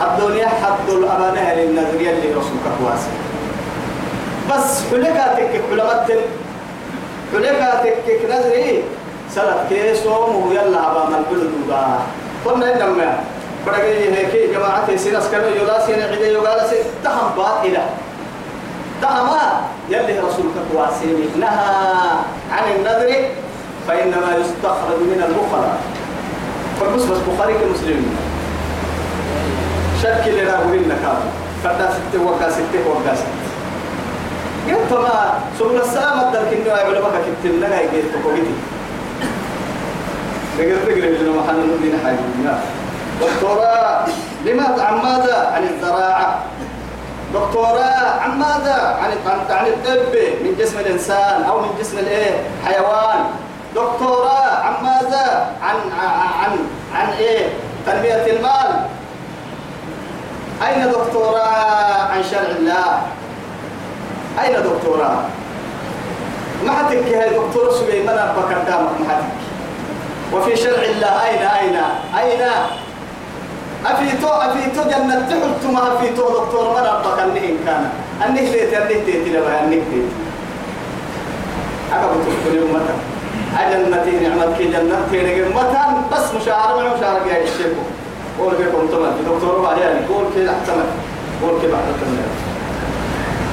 [0.00, 3.12] الدنيا حد الأمانة للنذر يلي رسولك واسع.
[4.50, 6.20] بس حلقاتك حلمتن
[7.32, 8.82] حلقاتك نذري.
[9.34, 11.98] سلف كيسوم ويلا أبا من بلدوبا.
[12.44, 13.20] قلنا إنما
[13.68, 17.86] بدأي هيك جماعة سيناس كانوا يلا سين عيد يلا سين تهم باطلة
[19.02, 21.74] تهما يلي رسولك واسيني نهى
[22.52, 23.28] عن النذر
[23.88, 25.80] فإنما يستخرج من البخلاء
[26.80, 28.16] فبس بس بخاري كمسلمين
[30.02, 31.20] شكل لنا قلنا كام
[31.64, 33.48] فدا ستة وقا ستة وقا ستة
[34.68, 38.42] قلت ما سبل السلام الدرك إنه يعمل بك كتب لنا يجي تقولي
[40.58, 42.18] نقدر نقول إنه محل الدين حاجة
[43.20, 44.04] دكتوراه
[44.44, 46.38] لماذا عن ماذا؟ عن الزراعة.
[47.34, 49.10] دكتوراه عن ماذا؟ عن
[49.50, 53.24] عن الطب من جسم الإنسان أو من جسم الإيه؟ حيوان.
[53.74, 55.76] دكتوراه عن ماذا؟ عن
[56.42, 56.58] عن
[56.94, 57.48] عن, إيه؟
[57.86, 58.86] تنمية المال.
[60.66, 63.02] أين دكتوراه عن شرع الله.
[64.44, 65.18] أين دكتوراه
[66.64, 69.38] ما حتك هاي دكتور سليمان أبا قدامك ما حتك
[70.32, 71.76] وفي شرع الله أين أين؟
[72.18, 72.48] أين؟
[73.86, 77.90] أفيتو أفيتو جنة تحلت ما أفيتو دكتور من أبا أنه إن كان.
[78.26, 80.02] أنه ليت أنه تيتي لبا أنه تيتي
[81.92, 82.94] أقبل تقول أمتا
[83.58, 87.72] أجنتي نعمتك جنة تيري أمتا بس مشاعر مع مشاعر يا الشيخ
[88.40, 89.12] قول بكم تمام.
[89.26, 90.72] دكتور بعياني قول كده أحسن
[91.42, 92.16] قول كده أحسن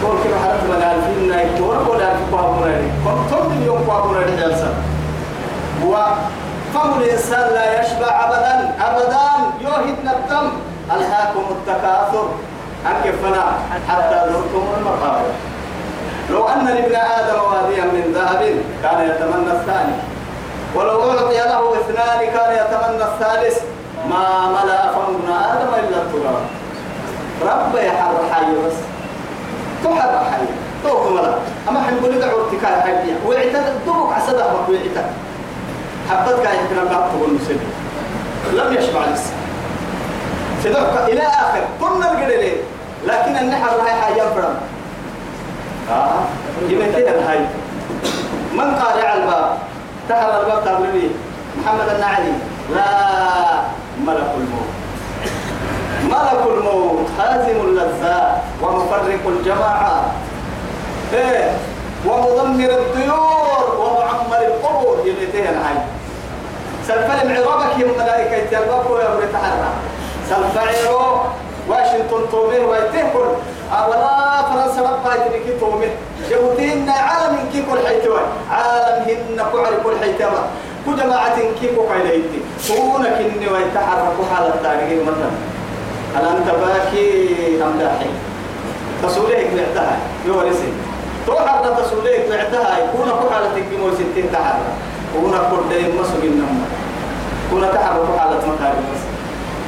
[0.04, 4.36] قول كده حرف من ألفين دور قول ألف بابونا لي كم تم اليوم بابونا لي
[4.42, 4.74] جلسة
[5.86, 6.08] هو
[6.76, 8.76] فم الإنسان لا يشبع أبدا.
[8.88, 9.28] أبدا
[9.62, 10.50] يوهد الدم
[10.96, 12.30] ألهاكم التكاثر.
[12.86, 13.44] أكفنا
[13.90, 15.32] حتى زرتم المقابر.
[16.30, 18.42] لو أن لابن آدم واديا من ذهب
[18.84, 19.98] كان يتمنى الثاني.
[20.76, 23.62] ولو أعطي له اثنان كان يتمنى الثالث.
[24.10, 26.46] ما ملأ فم ابن آدم إلا التراب.
[27.42, 28.78] رب يحر حي بس.
[29.84, 30.46] تحر حي.
[30.84, 31.34] توك ملأ.
[31.70, 31.80] أما
[32.20, 33.28] دعوة تكاي حي.
[33.28, 33.66] وعتد.
[33.86, 35.06] دوك عسد أحبك وعتد.
[36.10, 37.60] حبتك يمكن أن تقول مسلم.
[38.54, 39.34] لم يشبع لسه
[40.64, 42.52] سدعك إلى آخر كنا القدر
[43.08, 44.56] لكن النحر هاي حاجة فرم
[45.92, 46.20] آه
[46.70, 47.40] يمكن هاي.
[48.54, 49.58] من قارع الباب؟
[50.10, 51.10] تحر الباب تابلني
[51.58, 52.34] محمد النعلي.
[52.76, 52.86] لا
[54.06, 54.72] ملك الموت.
[56.04, 60.06] ملك الموت هازم اللذات ومفرق الجماعات
[61.14, 61.52] إيه
[62.06, 64.98] ومدمر الطيور ومعمر القبور.
[65.06, 65.95] يمتين هاي.
[66.88, 69.70] سلفل معربك يا ملائكة يتربكوا يا ابن تحرى
[70.30, 71.18] سلفعيرو
[71.70, 73.30] واشنطن تومي ويتهكل.
[73.72, 75.88] أولا فرنسا ربها يتركي تومي
[76.30, 78.20] جهودين عالم كي كل حيتوا
[78.52, 80.40] عالم هن كعر كل حيتوا
[80.86, 85.32] كل جماعة كي كل حيتوا كونك إني ويتحرك حالة تاريخ مثلا.
[86.16, 88.10] هل أنت باكي أم داحي.
[89.04, 90.74] تصوليك بعتها يورسي
[91.28, 94.32] توحر تصوليك بعتها يكون كحالة تكيمو ستين
[95.16, 96.66] تحرى كونا كردين مسو النمو
[97.52, 99.02] كونا تحرك حالة مكارم بس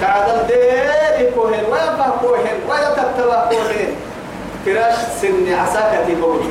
[0.01, 3.89] كعدم ديري كوهن ويبه كوهن ويتكتبه كوهن
[4.65, 6.49] فراش سن عساكتي بولي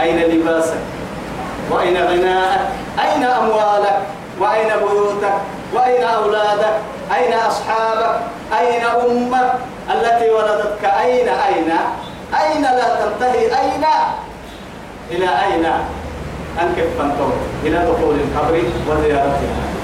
[0.00, 0.78] أين لباسك؟
[1.70, 2.60] وأين غناءك؟
[3.04, 3.98] أين أموالك؟
[4.40, 5.32] وأين بيوتك؟
[5.74, 6.74] وأين أولادك؟
[7.16, 8.20] أين أصحابك؟
[8.60, 9.52] أين أمك؟
[9.90, 11.72] التي ولدتك أين؟ أين؟
[12.42, 13.84] أين لا تنتهي؟ أين؟
[15.10, 15.66] إلى أين؟
[16.62, 17.32] أنكف فانتور
[17.64, 19.76] إلى دخول القبر وزيارتها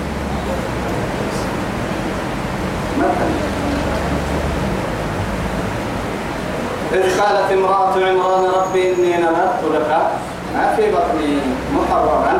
[6.93, 10.11] إذ قالت امرأة عمران ربي إني نذرت لك
[10.55, 11.39] ما في بطني
[11.75, 12.39] محررا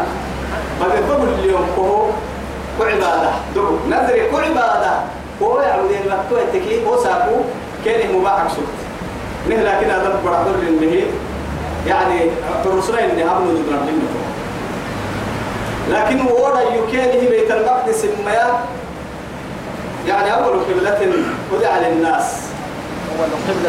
[0.81, 2.07] فبقبل اليوم كهو
[2.79, 3.31] كعبادة.
[3.55, 3.77] دعو.
[3.89, 4.93] نذري كعبادة.
[5.43, 7.37] هو يعود المكتوى تكي هو ساكو
[7.85, 8.81] كان مباحك سكت
[9.49, 11.07] نه لكن هذا برادر به.
[11.87, 12.21] يعني
[12.67, 14.22] الرسول إني هم نجد ربنا
[15.91, 18.61] لكن ورا يكانه بيت المقدس ما
[20.09, 21.13] يعني أول قبلة
[21.53, 22.37] ودع للناس.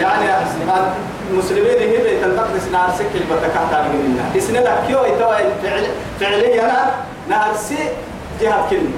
[0.02, 0.26] يعني
[1.32, 5.86] المسلمين هي بيت المقدس نهار سكل بتكحت على منا إسنا لك يو يتوى فعل
[6.20, 6.72] فعليا
[7.30, 7.78] نهار سي
[8.42, 8.98] جهة كلمة.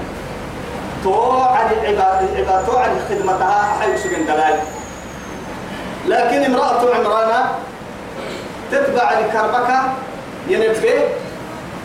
[1.04, 4.60] تو عن العباد العباد تو عن خدمتها حي سجن دلال
[6.08, 7.46] لكن امرأة عمرانة
[8.72, 9.82] تتبع الكربكة
[10.48, 11.00] ينبه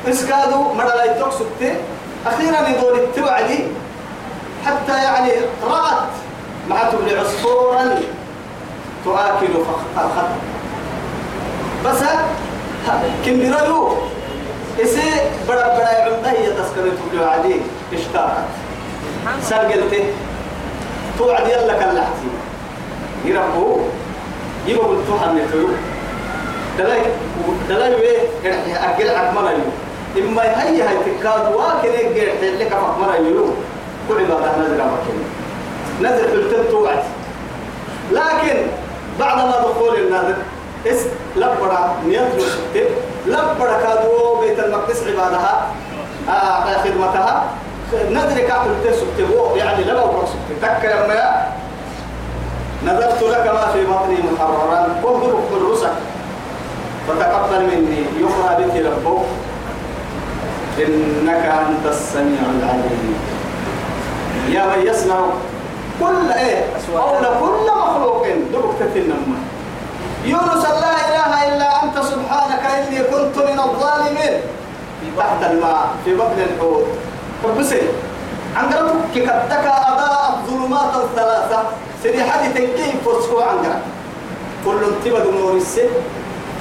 [0.09, 1.45] اسكادو مرة لا يتوكسو
[2.27, 3.59] أخيرا يدور التبع دي
[4.67, 5.33] حتى يعني
[5.65, 6.13] رأت
[6.69, 7.85] مع تبلي عصفورا
[9.05, 9.55] تؤكل
[9.95, 10.29] فخطا
[11.85, 12.03] بس
[13.25, 13.97] كم بيرلو
[14.81, 15.11] إسي
[15.49, 17.61] بڑا بڑا عمده هي تذكرة تبلي
[17.93, 18.49] اشتاقت.
[19.43, 20.05] سرقلته.
[21.19, 22.31] توعد يلا كاللحتي
[23.25, 23.81] يربو.
[24.67, 25.69] يبقى قلتو حملتو
[26.79, 27.03] دلاي
[27.69, 28.21] دلاي ويه
[28.91, 33.47] أكل أكمل يو إما هي هاي تكاد واكن يجي لك أكمل يو
[34.09, 35.25] كل ما ده نزل مكين
[36.01, 37.03] نزل في التن توعد.
[38.13, 38.57] لكن
[39.21, 40.35] بعد ما دخول النادر
[40.87, 42.85] اس لبرا نيتلو ستة
[43.27, 45.67] لبرا كادو بيت المقدس عبادها
[46.29, 47.45] آه خدمتها.
[48.11, 49.19] نذر كعب التسبت
[49.57, 50.29] يعني لما وقت
[50.63, 51.47] تذكر لما
[52.85, 54.89] نذرت لك ما في بطني محررا.
[55.03, 55.93] واهدرك بالرسك
[57.09, 59.25] فتقبل مني يقرأ بك ربك.
[60.87, 63.15] إنك أنت السميع العليم.
[64.49, 65.21] يا من يسمع
[66.01, 66.65] كل إيه؟
[66.95, 69.35] قول كل مخلوق دبك تتنم
[70.25, 74.35] يونس لا إله إلا أنت سبحانك إني كنت من الظالمين.
[75.19, 76.87] تحت الماء في بطن الحوت.
[77.45, 77.83] فبسي
[78.57, 81.63] عن ربك كتك أضاء الظلمات الثلاثة.
[82.03, 83.81] سيدي حدي تنكين فسكو عن
[84.65, 85.89] كل انتبه نور السن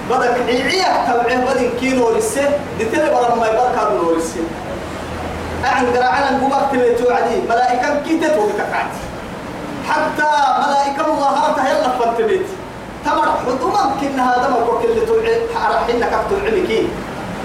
[0.10, 4.46] بدك عيعيك تبعه بدن كي نور السن دتلي برا ما يبركا نور السن
[5.66, 8.94] أعن قرعنا نقومك تبيتو عدي ملائكة كي تتو بتكعت
[9.90, 10.30] حتى
[10.64, 12.46] ملائكة مظاهرتها يلا فانتبيت.
[13.06, 16.88] تمر حدوما كنا هذا ما كل توعي حرحنا كفتو علمكي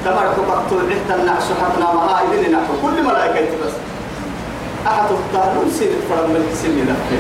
[0.05, 3.75] تمر كفتو عدت النعش حتنا ما إذن نحو كل ملائكة بس
[4.87, 7.19] أحد الطالون سيد فرم ملك سني لفه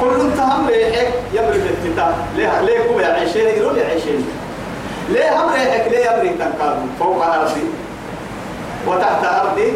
[0.00, 4.26] كل انت هم ريحك يمر بالتتا ليه ليه كوب يعيشين يقولون يعيشين
[5.08, 7.64] ليه هم ريحك؟ ليه يمر تنكار؟ فوق أرضي
[8.86, 9.72] وتحت أرضي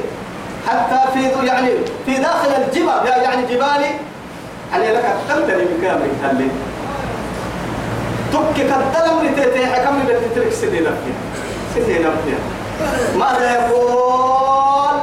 [0.69, 1.71] حتى في يعني
[2.07, 3.91] في داخل الجبل يعني جبالي.
[4.73, 6.49] علي لك تمتلي بكامل تهلي
[8.33, 11.15] تبكي كالدلم لتيتي حكم بتترك سني لفيا
[11.75, 12.39] سني لفيا
[13.17, 14.95] ماذا يقول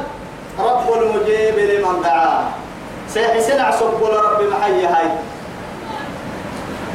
[0.58, 2.44] رب المجيب لمن دعاه.
[3.14, 5.08] سيحسن عصب رب محي هاي.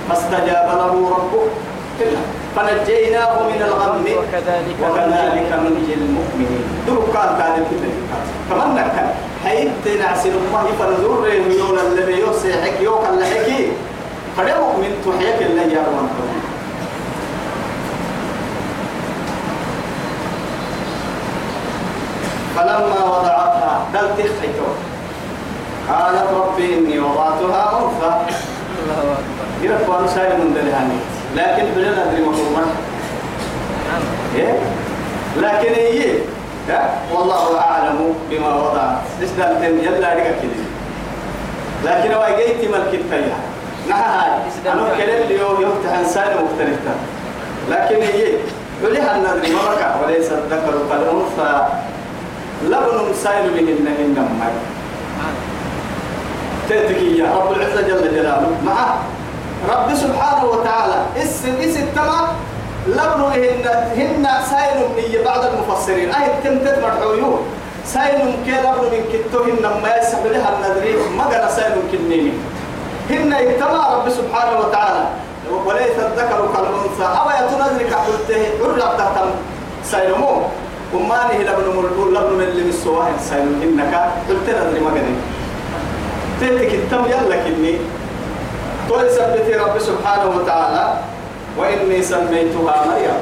[0.09, 1.43] فاستجاب له ربه
[2.55, 5.93] فنجيناه من الغم وكذلك وكذلك ننجي.
[5.93, 6.63] المؤمنين.
[6.87, 7.65] دول كان كان
[8.49, 9.07] كمان نكن
[9.45, 13.71] حيث نعسل الله فنزور يقول الذي يوسيحك يوك اللحكي
[14.37, 16.09] فده مؤمن تحيك اللي يروان
[22.55, 24.67] فلما وضعتها دلت خيتو
[25.89, 28.33] قالت ربي إني وضعتها أنثى.
[29.61, 30.99] يرفع سائل من دلهاني
[31.35, 32.65] لكن بلنا أدري ما
[34.35, 34.59] إيه؟
[35.37, 36.11] لكن هي
[37.13, 38.97] والله أعلم بما وضعت.
[39.23, 40.63] إسلام تن يلا رجع كده.
[41.85, 43.37] لكن هو جيت ملك التيا
[43.89, 46.79] نها أنا كلام اليوم يفتح إنسان مختلف
[47.69, 48.33] لكن هي
[48.83, 51.67] ولها النذر مركع وليس الذكر كالأنثى
[52.65, 54.51] لبن سائل بهن إنما.
[56.69, 58.51] تأتي يا رب العزة جل جلاله.
[58.65, 58.77] مع
[59.69, 60.97] رب سبحانه وتعالى.
[61.17, 62.19] اس اس التما
[62.87, 63.65] لبنو هن
[63.99, 66.09] هن سائل من بعض المفسرين.
[66.13, 67.39] اي تمتد مرحويون
[67.85, 70.95] سائل كي لبنو من كتو هن ما يسحب لها النذري.
[71.17, 72.31] ما قال سائل كنيني.
[73.09, 75.03] هن التما رب سبحانه وتعالى.
[75.65, 77.07] وليس الذكر كالأنثى.
[77.19, 79.15] أو يتنذرك قلته عرق تحت
[79.83, 80.51] سائل مو.
[80.93, 83.47] ومانه لبن ملبول لبن من اللي مسواه سائل.
[83.63, 83.93] إنك
[84.29, 85.36] قلت نذري ما قدر
[86.41, 87.75] تلك التم يلا كني.
[88.89, 90.93] قل سبتي رب سبحانه وتعالى
[91.57, 93.19] وإني سميتها مريم.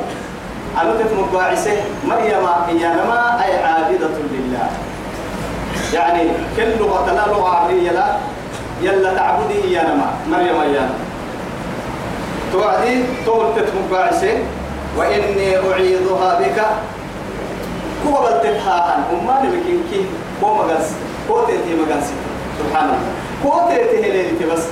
[0.81, 4.69] أنا تتم باعسه مريم هي نما أي عابدة لله.
[5.93, 6.21] يعني
[6.57, 8.17] كل لغة لا لغة عربية لا
[8.81, 10.89] يلا تعبدي يا نما مريم يا
[12.53, 14.37] توعدي تقول تتم باعسه
[14.97, 16.59] وإني أعيذها بك.
[18.03, 20.05] كوبا بلتها أمان بكين كي
[20.41, 20.93] كو مغنس
[21.27, 22.07] كو تيتي مغنس
[22.59, 23.11] سبحان الله
[23.43, 24.63] كو تيتي هليلتي بس.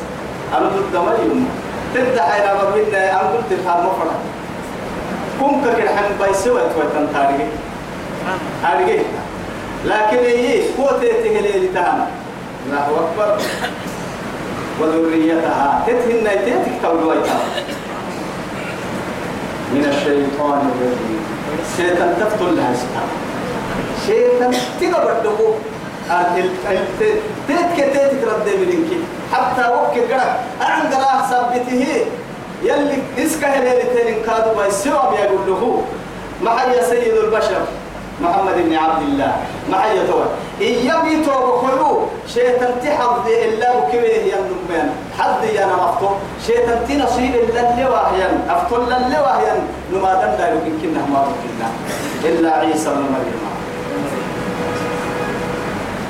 [0.58, 1.50] أنا ضد مريم
[1.96, 4.20] تدعى إلى مبين أنا قلت لها مفرد.
[5.40, 7.50] كم كر حن بيسوى تويتن تاريخ
[8.62, 9.02] تاريخ
[9.86, 12.06] لكن هي قوة تهلي لتهم
[12.66, 13.42] الله أكبر.
[14.82, 15.84] وذريتها.
[15.88, 17.16] تتهن تيتك تولوا
[19.74, 21.24] من الشيطان الرجيم.
[21.78, 23.10] شيطان تفتل لها سبحان
[24.08, 25.58] شيطان تقبل دقوق.
[27.48, 28.92] تيتك تيتك رد منك.
[29.34, 31.86] حتى وقت قرأ عند راه ثبته
[32.64, 35.82] يلي إسكه ليلتين كادوا بيسوا بيقول له
[36.42, 37.62] معي سيد البشر
[38.22, 39.32] محمد بن عبد الله.
[39.72, 40.20] معي تو
[40.62, 44.90] إيام يتوب كله شيطان تحض إلا بكبيه ينبين
[45.20, 46.10] حد يانا مفتو
[46.48, 49.54] شيطان تنصيب إلا اللي واهيا أفتو اللي واهيا
[49.94, 51.70] نما دندا يمكن ما بكنا
[52.30, 53.42] إلا عيسى بن مريم.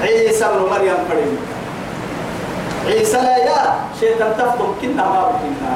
[0.03, 1.37] عيسى بن مريم فريم
[2.87, 3.59] عيسى لا يا
[3.99, 5.75] شيطان تفضل كنا ما بكنا.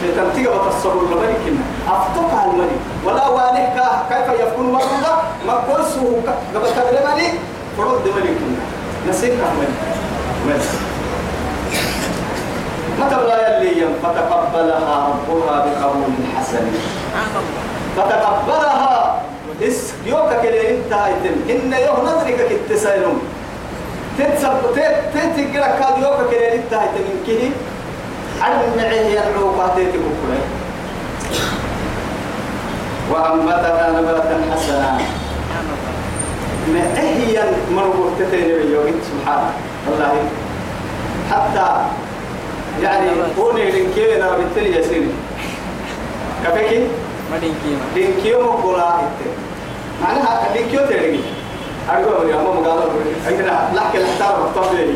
[0.00, 1.64] شيطان تيجا بتصور الملك كنا.
[1.94, 3.76] أفتوك على الملك ولا والك
[4.08, 5.14] كيف يكون مرضى؟
[5.46, 6.22] ما كوسه
[6.54, 7.34] قبل كبر ملك
[7.76, 8.62] فرد ملك كنا.
[9.08, 9.76] نسيك الملك
[10.48, 10.68] بس.
[13.00, 16.66] ما تبغى يلي فتقبلها ربها بقبول حسن؟
[17.96, 19.13] فتقبلها
[19.62, 23.20] اس يوكا كده انت هايتم إن يوم نظرك كتسايلون
[24.18, 27.50] تتسب تت تتقرا كاد يوكا كده تهي تنكيه
[28.42, 30.40] علم معيه يدعو قهديك بكله
[33.12, 34.98] وأنبتنا نباتا حسنا
[36.74, 37.44] معيه
[37.76, 39.50] مربوط تتين بيوم سبحانه
[39.90, 40.14] والله
[41.30, 41.76] حتى
[42.82, 45.10] يعني قولي لنكيه نرى بالتالي يسيري
[46.44, 46.86] كفكي؟
[47.32, 49.28] مدين كيما لنكيه مقولا إتي
[50.04, 51.18] معناها لنكيه تلقي
[51.90, 52.84] أقول يا ماما قالوا
[53.28, 54.94] أنا لحك الحتار مقطع لي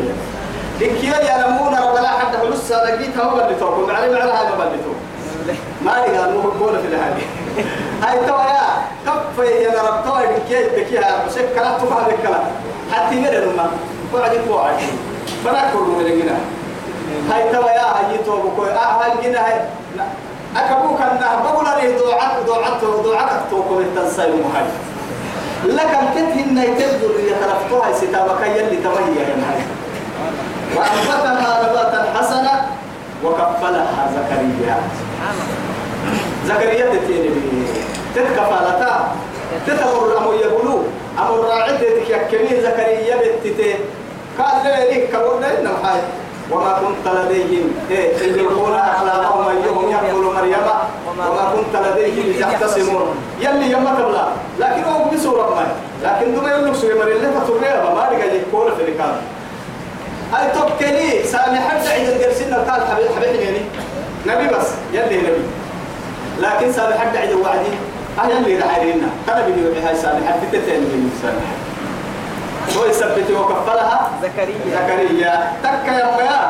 [0.81, 4.79] لنكيه يعلمون رب لا حد فلوس لقيتها هو اللي توقف عليه معنا هذا ما اللي
[4.85, 7.23] توقف ما لي قال مو بقول في الحالي
[8.03, 8.69] هاي تو يا.
[9.07, 12.45] كف يا رب تو لنكيه تكيها بس كلام تو هذا الكلام.
[12.93, 13.71] حتى يمر لما
[14.15, 14.71] قاعد يقوى
[15.45, 16.39] فناكل من الجنة
[17.31, 17.83] هاي تو يا.
[18.09, 19.61] هاي تو بقول آه هاي الجنة هاي.
[20.57, 24.65] أكبوك أنها بقول لي دوعت دوعت دوعت توكل التنسي مهاي
[25.65, 29.63] لكن تتهن يتبدو اللي ترفتوها ستابك يلي تمية يا هاي
[30.77, 32.67] وأنبتها نباتا حسنا
[33.25, 34.77] وكفلها زكريا.
[36.47, 37.63] زكريا تتيني بي.
[38.15, 39.13] تتكفالتا.
[39.67, 40.83] تتمر الأمو يقولوا
[41.19, 43.75] أمر راعدتك يكمين زكريا بتتي
[44.39, 46.03] قال لي ليك كورنا إنه حاجة
[46.53, 47.75] وما كنت لديهم.
[47.91, 50.67] إيه يلقون أخلاقهم أيهم يقول مريم.
[51.07, 53.17] وما كنت لديهم يختصمون.
[53.41, 54.29] يلي يما تبلا.
[54.59, 55.67] لكن هو بسورة ما.
[56.05, 58.09] لكن يقول سورة مريم لما تريها ما.
[58.13, 59.17] رجع يقول في الكلام
[60.33, 63.61] هاي توكلي سامي حتى عند الجرسين قال حبيب حبيبي يعني.
[64.27, 64.67] نبي بس.
[64.93, 65.45] يلي نبي.
[66.41, 67.75] لكن سامي حتى عند وعدي.
[68.19, 71.41] أهل اللي رعينا كان بيجي هاي سامي حتى تتين من سامي
[72.77, 74.57] هو يثبت وكفلها زكريا.
[74.77, 75.53] زكريا.
[75.63, 76.41] تك يا ميا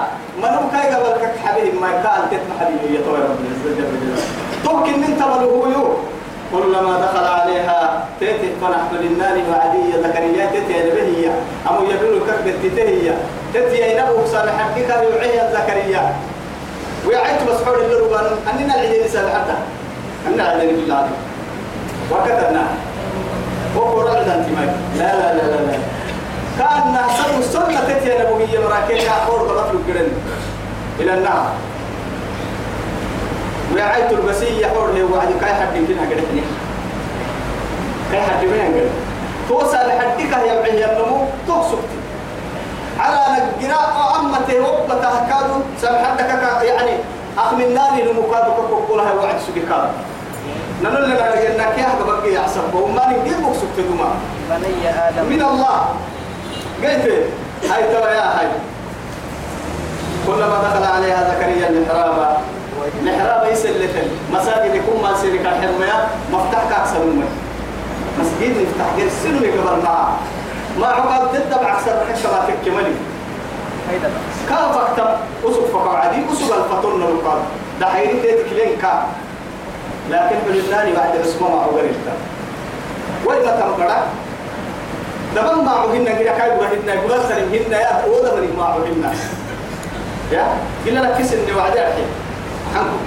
[0.42, 4.22] منو كاي قبل كك حبيب ما قال تتم حبيبي يا طويل رب العزة جل جلاله
[4.64, 5.84] توكل من تبله يو
[6.52, 10.46] كلما دخل عليها تيتي فنحن للنار وعدي زكريا.
[10.52, 11.32] تيتي نبهية
[11.70, 13.12] أمو يبلو كك تيتي
[13.52, 16.02] تيتي ينبو صالح بك يوعي زكريا.
[17.06, 19.58] ويعيت مسحور اللي ربان أننا العيدين سالحتها
[20.26, 21.08] أننا العيدين بالله
[22.12, 22.64] وكتبنا.
[23.76, 24.46] وقرأ لنا
[24.98, 25.78] لا لا لا لا, لا.
[26.58, 30.12] كان نحسن السنة تتيا نبوية مراكين أخور بغفل القرن.
[31.00, 31.50] إلى النار.
[33.74, 35.28] ويعيت البسية حور هي وعد.
[35.40, 36.42] كاي حد يمكنها قرتني
[38.12, 38.90] كاي حد منها قرت
[39.48, 41.24] توسع لحدك يا بعي النمو.
[41.46, 41.90] توسكت
[42.98, 46.30] على نقراء أمته وقبة هكادو سمحتك
[46.62, 46.90] يعني
[47.38, 49.88] أخ من ناري لمكادو كوكولها وعد سبكادو
[50.82, 54.10] نقول لك أنك يا بقي يحسب وما نجيب سكت دوما.
[54.50, 55.24] بني آدم.
[55.30, 55.80] من الله.
[56.82, 57.24] قلت
[57.70, 58.46] هاي ترى يا هاي.
[60.26, 62.36] كلما دخل عليها زكريا المحراب
[63.04, 67.24] محراب يسلك مساجد يكون ما سيرك الحرمية مفتاح كأكثر من
[68.20, 70.12] مسجد نفتح غير سنو يقبل معاه
[70.80, 72.94] ما عقب تدب عكسر حتى ما تكملي
[74.48, 75.08] كان فكتب
[75.44, 77.38] أسوق فقعدي أسوق الفطن القاد
[77.80, 79.02] ده حيري تيتك لين كان
[80.10, 82.12] لكن بالله بعد اسمه ما هو غيرتا
[83.26, 84.02] وين تنقرأ؟
[85.36, 88.78] دبن ما هو هنا كده كاي بهنا يقول سلم هنا يا ولا من ما هو
[88.82, 89.12] هنا
[90.32, 90.46] يا؟
[90.86, 92.02] إلا لك كيس إني وعد أحكي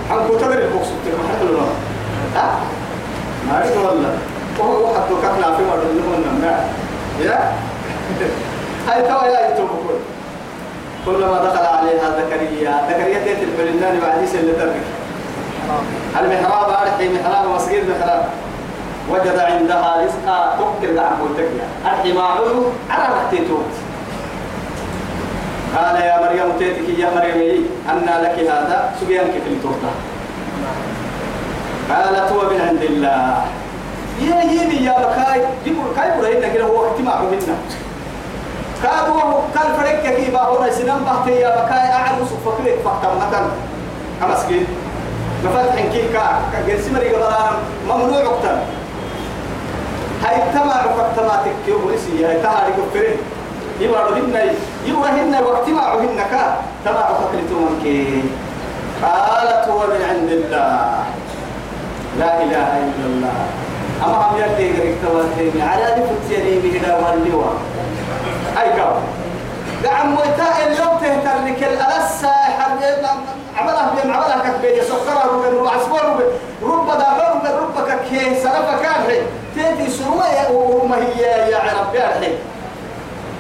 [0.10, 1.60] عن كتر البوكس تكون حتى لو
[2.36, 2.60] ها؟
[3.48, 4.18] ما أعرف والله.
[4.60, 6.52] وهو حتى كنا في مرة اللي هو
[7.26, 7.52] يا؟
[8.88, 10.00] هاي توا يا يتوبكون
[11.06, 14.82] كلما دخل عليها زكريا زكريا تيت الفلنان بعديس اللي ترك
[16.20, 18.26] المحراب أرحي محراب مسجد محراب
[19.12, 21.00] وجد عندها رزقا تقتل
[21.86, 23.72] أرحي ما عمرو على رحتيتوت
[25.76, 28.94] قال يا مريم تيتك يا مريم أن لك هذا.
[29.02, 29.92] سبيان كيف التوتا
[31.90, 33.46] قالت هو من عند الله.
[34.22, 35.42] يا يمي يا بكاي.
[35.64, 37.56] جيبوا كاي برهن كده هو اجتماع منا
[38.84, 41.92] كادوا كان فريق كي باهونا سنم بحتي يا بكاي.
[41.94, 43.48] أعلم سفكرك فقط مثلا.
[44.24, 44.66] أمسكين.
[45.44, 47.54] مفتح كي كا كجلس مري قبلان
[47.90, 48.58] ممنوع قتل
[50.24, 53.16] هاي تما فقطماتك يوم رسي هاي تهاري كفره
[53.80, 54.36] يوارهن
[54.86, 56.44] يوارهن واجتماعهن كا
[56.86, 58.24] تما فقلتهم كي.
[59.02, 61.04] قالت هو من عند الله.
[62.20, 63.38] لا إله إلا الله.
[64.06, 65.62] أما هم يلي قريك تواتيني.
[65.62, 67.54] على ذي فتيني بهدا واللواء
[68.62, 68.94] أي كاو.
[69.84, 72.34] دعم مويتا اللو تهتر لك الألسة
[73.58, 76.26] عملها بين عملها كبير سكرها ربن وعسبور ربن
[76.64, 79.22] رب دا رب رب ككيه سلفة كان حي
[79.56, 80.26] تيتي سروة
[80.92, 81.60] وما هي يا
[81.94, 82.34] يا حي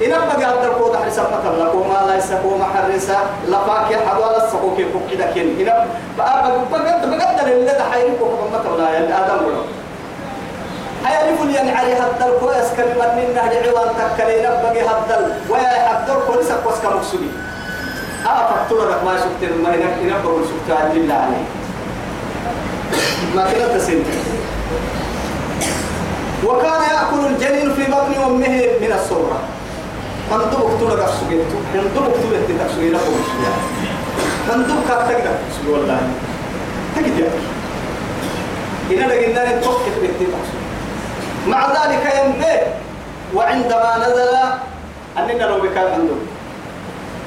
[0.06, 4.88] إن بقى هذا الكود حرسة مثلا لكم ما لا يسكو محرسة لفاك حوالي السكو كيف
[5.12, 5.86] كده كين إن بقى
[6.18, 9.45] بقى بقى اللي ده حيركم مثلا يا آدم.
[9.45, 9.62] ولو
[11.06, 15.34] حيعرف يعني علي هدل كويس كلمة من نهج عوان تكلي نبقي هدل.
[15.49, 17.30] ويا حدل كويس كويس كمقصودي.
[18.26, 21.45] ها فكتورة لك ما شفت هناك هناك بقول شفت لله عليه.
[23.36, 24.04] ما كنا تسين
[26.46, 29.39] وكان يأكل الجنين في بطن أمه من الصورة
[30.32, 33.02] هندوك تلقى سجيتو هندوك تلقى
[34.50, 35.24] هندوك كاتك
[35.62, 36.00] سجوا والله
[36.96, 37.20] تجد.
[37.20, 40.38] يا إن لقينا نتوقف بالتبع
[41.48, 42.60] مع ذلك ينبه
[43.36, 44.36] وعندما نزل
[45.18, 46.20] أننا لو بكان عندهم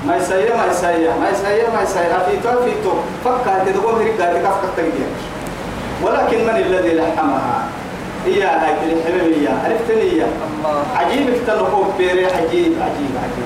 [0.06, 2.92] ما يسيا ما يسيا ما يسيا ما يسيا في تو في تو
[3.24, 5.04] فكر تدور هيك قاعد كفك تجدي
[6.02, 7.64] ولكن من الذي لحمها؟
[8.26, 10.84] هي هاي الحميمية عرفتني الله.
[10.96, 13.44] عجيب اكتنقوا بيري عجيب عجيب عجيب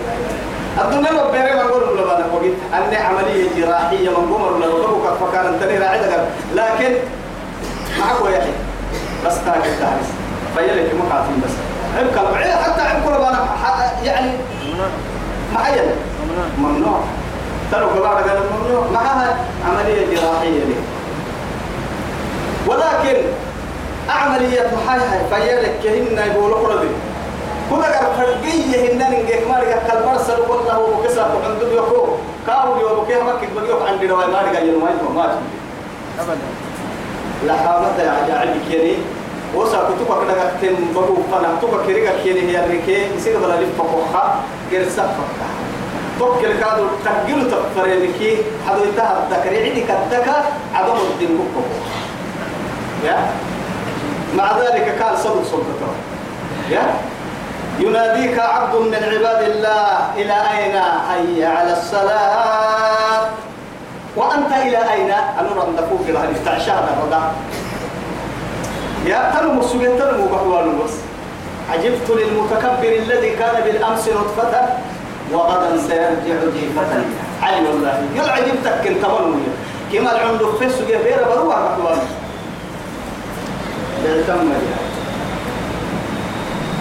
[0.85, 5.17] الدنيا لو بيري ما نقول ولا بنا وقت أن عملية جراحية من قمر ولا ربك
[5.21, 6.01] فكان تني راعي
[6.55, 6.95] لكن
[8.01, 8.51] معك يا أخي.
[9.27, 10.09] بس تاك التعريس
[10.57, 11.53] فيلك مقاتل بس.
[11.99, 13.09] عبك حتى عبك
[14.05, 14.31] يعني
[15.55, 15.91] معين.
[16.59, 17.01] ممنوع.
[17.73, 18.87] ترى كبار قال ممنوع.
[18.93, 19.37] معها
[19.69, 20.83] عملية جراحية ليه.
[22.67, 23.17] ولكن
[24.09, 26.89] عملية محايا فيلك كهن يقولوا قردي
[27.71, 32.07] كنا قال فرقية هن نجيك ما لقى كالبرسل والله وكسر عنده يكو
[32.47, 34.85] كاو يوم كيه ما كنت بقيو عندي رواي ما لقى يوم
[35.15, 35.39] ما
[36.21, 36.39] أبدا.
[37.47, 38.95] لا حامة يا عندك يعني
[39.55, 41.49] وسا كتبك كده كتن بقو فنا.
[41.59, 44.41] كتبك كريكا كيني هي الركي يصير بلا لف فوقها
[44.71, 45.39] غير سفك
[46.19, 48.37] توكل كادو تقيلو تفرينكي.
[48.69, 49.65] حدو انتهى الذكر.
[49.65, 50.45] عندي كدكا
[50.75, 51.63] عدم الدين بكو
[53.07, 53.17] يا؟
[54.37, 55.93] مع ذلك كان صدق سلطته.
[56.71, 56.83] يا؟
[57.79, 60.77] يناديك عبد من عباد الله إلى أين
[61.09, 63.23] حي على الصلاة.
[64.17, 67.33] وأنت إلى أين؟ أنا رندفوك كده نفتح شهر الرضا.
[69.07, 70.95] يا تنمو السجن تنمو بحوال بس
[71.73, 74.69] عجبت للمتكبر الذي كان بالأمس نطفة
[75.33, 76.93] وغدا سيرجع جيفة.
[77.43, 78.03] علي والله.
[78.15, 79.53] يل عجبتك انت منوية
[79.93, 81.99] كما العمد في السجن بيرا بروح بحوال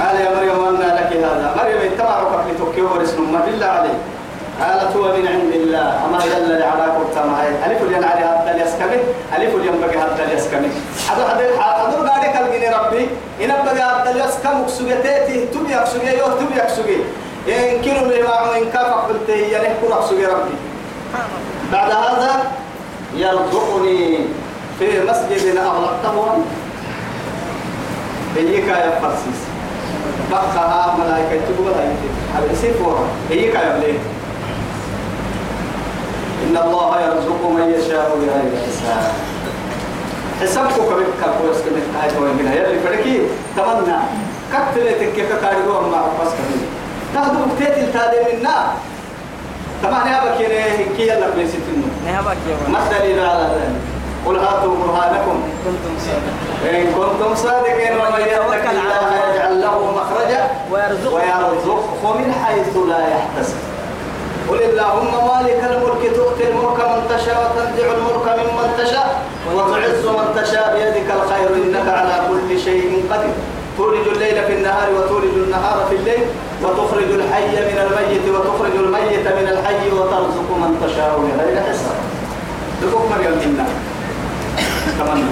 [0.01, 1.55] قال يا مريم أن لك هذا.
[1.57, 3.99] مريم اتبعك لتوكيه ورسم ما بالله عليك
[4.61, 6.05] قالت هو من عند الله.
[6.05, 8.99] أما يلا لعراك وتما ألف الين علي هذا اليسكمي
[9.38, 10.70] ألف الين بقى هذا اليسكمي
[11.09, 13.03] هذا هذا هذا قاعد كلمني ربي.
[13.43, 16.97] إن بقى هذا اليسكم وكسجتي تبي أكسجي يو تبي أكسجي
[17.47, 20.55] إن كيلو لما إن كافك بنتي يعني كل أكسجي ربي.
[21.72, 22.32] بعد هذا
[23.15, 24.20] يرزقني
[24.80, 26.43] في مسجد أغلقته
[28.38, 29.41] هيك يا فرسيس.
[30.31, 31.97] بقها ملائكة تقول هيك
[32.35, 33.99] على سيفورا هيك يا بليه
[36.43, 39.13] إن الله يرزق من يشاء بغير حساب.
[40.41, 43.17] حسابك كبير كابوس كبير هاي هو من يلي فرقي
[43.57, 43.97] تمنى.
[44.53, 46.67] كتلتك كيف كاريو أما بس كبير
[47.13, 48.73] تهدو بتيتل تادي منا.
[49.83, 50.45] طبعا يا بكي
[50.97, 52.38] كي يلا بليستنو يا ولد
[52.69, 55.38] ما الدليل على ذلك؟ قل هاتوا برهانكم.
[55.65, 60.41] كنتم صادقين إن كنتم صادقين ومن يتق الله يجعل له مخرجا
[60.72, 61.18] ويرزقه.
[62.18, 63.59] من حيث لا يحتسب.
[64.49, 69.22] قل اللهم مالك الملك تؤتي الملك من تشاء وتنزع الملك ممن تشاء
[69.55, 73.36] وتعز من تشاء بيدك الخير إنك على كل شيء قدير.
[73.78, 76.26] تولج الليل في النهار وتولج النهار في الليل
[76.63, 81.97] وتخرج الحي من الميت وتخرج الميت من الحي وترزق من تشاء بغير حساب.
[82.82, 83.57] لكم مريم
[84.99, 85.23] تمنى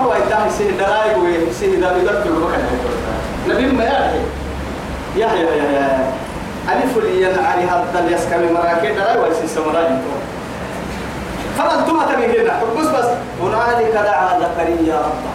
[0.00, 2.70] هو يدعي سيه دلائق وسيه ذا يدبر بكنا
[3.48, 4.12] نبي ما يعرف
[5.16, 6.12] يا يا يا
[6.68, 9.94] ألف لي علي هذا اليسكامي مراكين دلائق ويسي سمراجي
[11.58, 13.06] فأنتم تبيهنا حبس بس
[13.42, 15.32] هنالك دعا زكريا ربه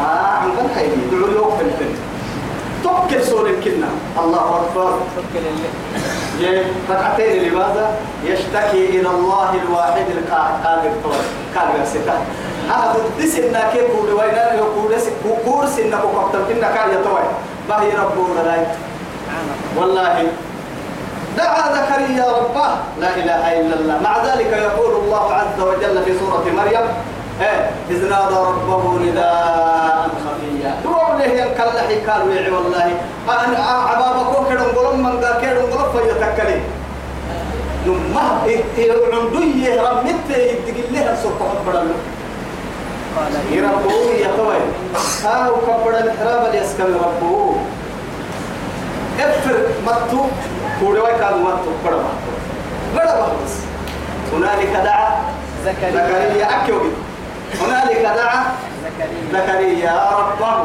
[0.00, 1.84] آه عم بنحيي دعوا له في
[2.84, 3.88] توكل سور الكنا
[4.22, 4.90] الله أكبر.
[6.90, 7.86] ركعتين لماذا؟
[8.24, 10.90] يشتكي إلى الله الواحد القادر
[11.56, 12.16] قادر الستة
[12.68, 14.92] هذا الدسنا كيف كود وين يقول
[15.44, 17.24] كور سنة وقتل كنا كان يتوي
[17.68, 18.56] باهي ربنا لا
[19.78, 20.26] والله.
[21.38, 22.68] دعا زكريا ربه.
[23.00, 23.96] لا إله إلا الله.
[24.02, 26.86] مع ذلك يقول الله عز وجل في سورة مريم
[27.90, 30.72] إذ نادى ربه نداء خفيا.
[30.84, 32.88] دعوا له ينكل حكال ويعي والله.
[33.28, 36.62] أنا عبابكم كده نقول من ذا كده نقول فيتكلم
[37.86, 38.30] نمه
[39.14, 41.38] عندي رمت يدق لها سوق
[41.72, 44.60] قال يربوه يتوي
[45.24, 47.56] ها وكبر الحراب اليسكن ربوه
[49.20, 49.56] إفر
[49.86, 50.20] متو
[50.80, 52.32] كوروا كان متو بڑا متو
[52.96, 53.14] بڑا
[53.44, 53.54] بس
[54.32, 55.08] هنالك دعا
[55.64, 56.62] زكريا.
[56.62, 56.90] أكيوبي
[57.62, 58.44] هنالك دعا
[59.32, 60.10] زكريا.
[60.18, 60.64] ربه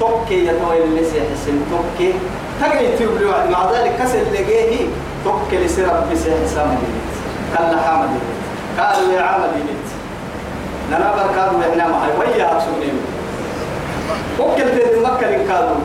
[0.00, 2.14] توكي يتوي اللي سيحسن توكي.
[2.60, 4.86] تقعي تبلي وعد مع ذلك كسر لقيه
[5.24, 6.76] توكل سرب بسيح سامي
[7.56, 8.10] كلا حامد
[8.78, 9.88] قالوا يا عمل يمت
[10.90, 13.00] نانا بركادوا إحنا معي ويا أكسونين
[14.40, 15.76] وكل تدي مكة كادوا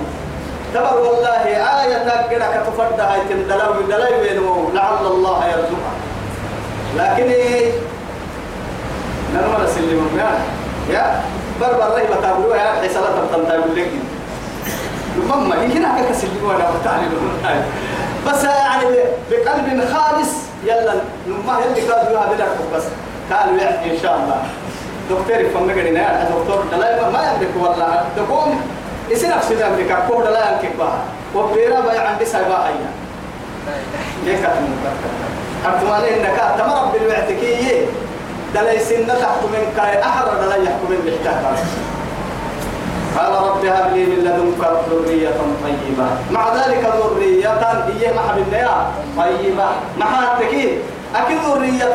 [0.74, 1.44] تبر والله
[1.82, 5.94] آية تقرأ كتفرد هاي تندلو دلو بينه لعل الله يرزقها.
[6.98, 7.72] لكن إيه؟
[9.34, 10.10] نرمى نسلم.
[10.90, 11.22] يا
[11.62, 13.92] بربر رهيبة تابلوها يا حسالة تبتل لك
[15.30, 17.12] مما يمكن هكا كسلم ولا بتعلم
[18.28, 18.86] بس يعني
[19.32, 20.30] بقلب خالص
[20.66, 20.94] يلا
[21.48, 22.84] ما يلي قالوا هذا لا بس.
[23.32, 24.44] قالوا يعني إن شاء الله.
[25.10, 28.04] دكتور فما يا دكتور لا ما يملك والله.
[28.16, 28.62] تقوم
[29.10, 31.00] يصير أكسد أمريكا كود لا يمكن بها.
[31.36, 32.90] وبيرا بيع عندي سايبا هيا.
[34.26, 34.46] هيك
[35.66, 36.10] أتمنى.
[36.10, 37.86] إنك تمر بالوعتكية
[38.56, 41.58] دلي سنة تحت من كاي أحرر دلي يحكم بحتاج
[43.18, 45.30] قال رب هب لي من لدنك ذرية
[45.64, 46.08] طيبة.
[46.32, 47.50] مع ذلك ذرية
[48.00, 48.88] هي مع بالنيا
[49.18, 49.66] طيبة.
[49.97, 50.80] مع التكين
[51.16, 51.93] أكيد ذرية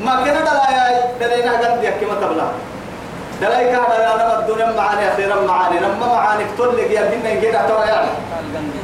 [0.00, 2.44] ما كنا دلايا دلينا قد يكي ما تبلا
[3.40, 3.84] دلاي كان
[4.14, 8.08] أنا الدنيا معاني أخيرا معاني لما معاني لك يا بينا كده ترى يعني.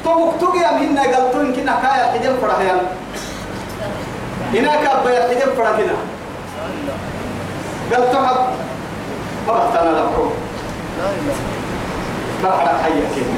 [0.05, 2.81] تو تو يا بينا قلتو يمكن كايا حجم فرح يعني
[4.55, 5.78] هناك أبا حجم فرح
[7.91, 8.36] هنا قلتو حب
[9.47, 10.30] فرحتنا لكم
[12.45, 13.34] بحر حية كده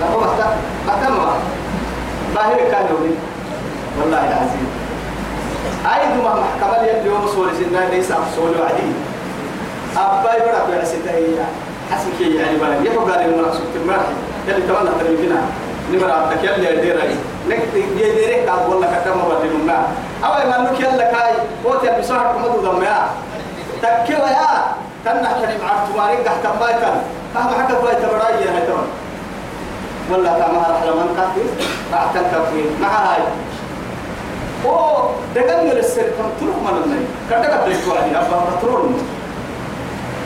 [0.00, 0.46] لا هو أتى
[0.88, 1.32] أتى ما
[2.34, 2.98] باهر كانوا
[4.00, 4.68] والله العظيم.
[5.86, 8.92] أيضا ما محكمة اليوم سوري سنة ليس أفسول وعدي.
[9.96, 11.36] أباي برا في عسيتها هي
[11.92, 14.08] حسبك يعني بلا يحب قال المرأة سكت المرأة.
[14.48, 15.42] يلي تمنى تريبنا
[15.92, 17.16] نمر عبدك يلي يديري
[17.48, 19.86] لك يديري قال والله كتم بدل ما
[20.24, 21.34] أو ما نك يلا كاي.
[21.64, 23.08] قوت يا بسرعة كم يا
[23.82, 24.50] تكوا يا.
[25.04, 27.02] تنا حني مع تمارين قحت بايتا
[27.34, 28.86] فهم حكى بايتا براي يا هتون
[30.10, 31.42] والله كما راح لمن كافي
[31.92, 33.22] راح تنكفي مع هاي.
[34.66, 38.90] أو دقن السر كم تروح من الناي كذا كذا يسوعني أبغى بترول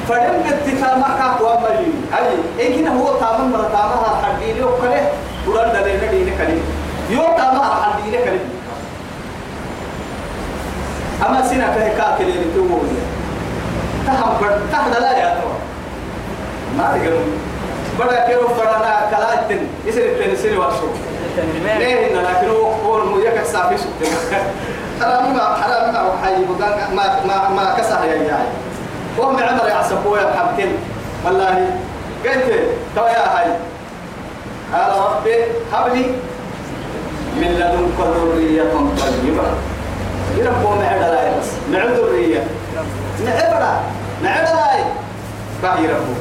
[0.08, 2.26] فدم بتتا ما كاك وامري هاي
[2.58, 5.08] إيه هو تامن مرة تامها حديني وكله.
[5.46, 6.58] قران دلنا دينه كلي
[7.10, 8.40] يو تامها حدينه كلي
[11.28, 12.80] أما سينا كه كاك اللي بتوه
[14.06, 15.48] تهم بر تهم لا يا تو
[16.78, 17.24] ما تقول
[17.98, 20.86] بڑا كيرو فرانا كلاتن يصير التن سير واشو
[21.78, 24.42] ليه إن لكن هو هو الميك سافي سكتنا
[25.00, 26.34] حرام ما حرام ما وحي
[26.94, 28.46] ما ما ما كسر يا جاي
[29.18, 30.72] وهم عمر يعصبوا يا حبتين
[31.24, 31.70] والله
[32.24, 32.50] قلت
[32.96, 33.46] تو يا هاي.
[34.74, 35.34] قال ربي
[35.72, 36.04] هب لي
[37.36, 39.46] من لدنك ذرية طيبة.
[40.38, 42.42] يربوا معد لا بس معد ذرية
[43.20, 43.80] معبرة
[44.22, 44.84] معد لا
[45.62, 46.14] باقي ربوا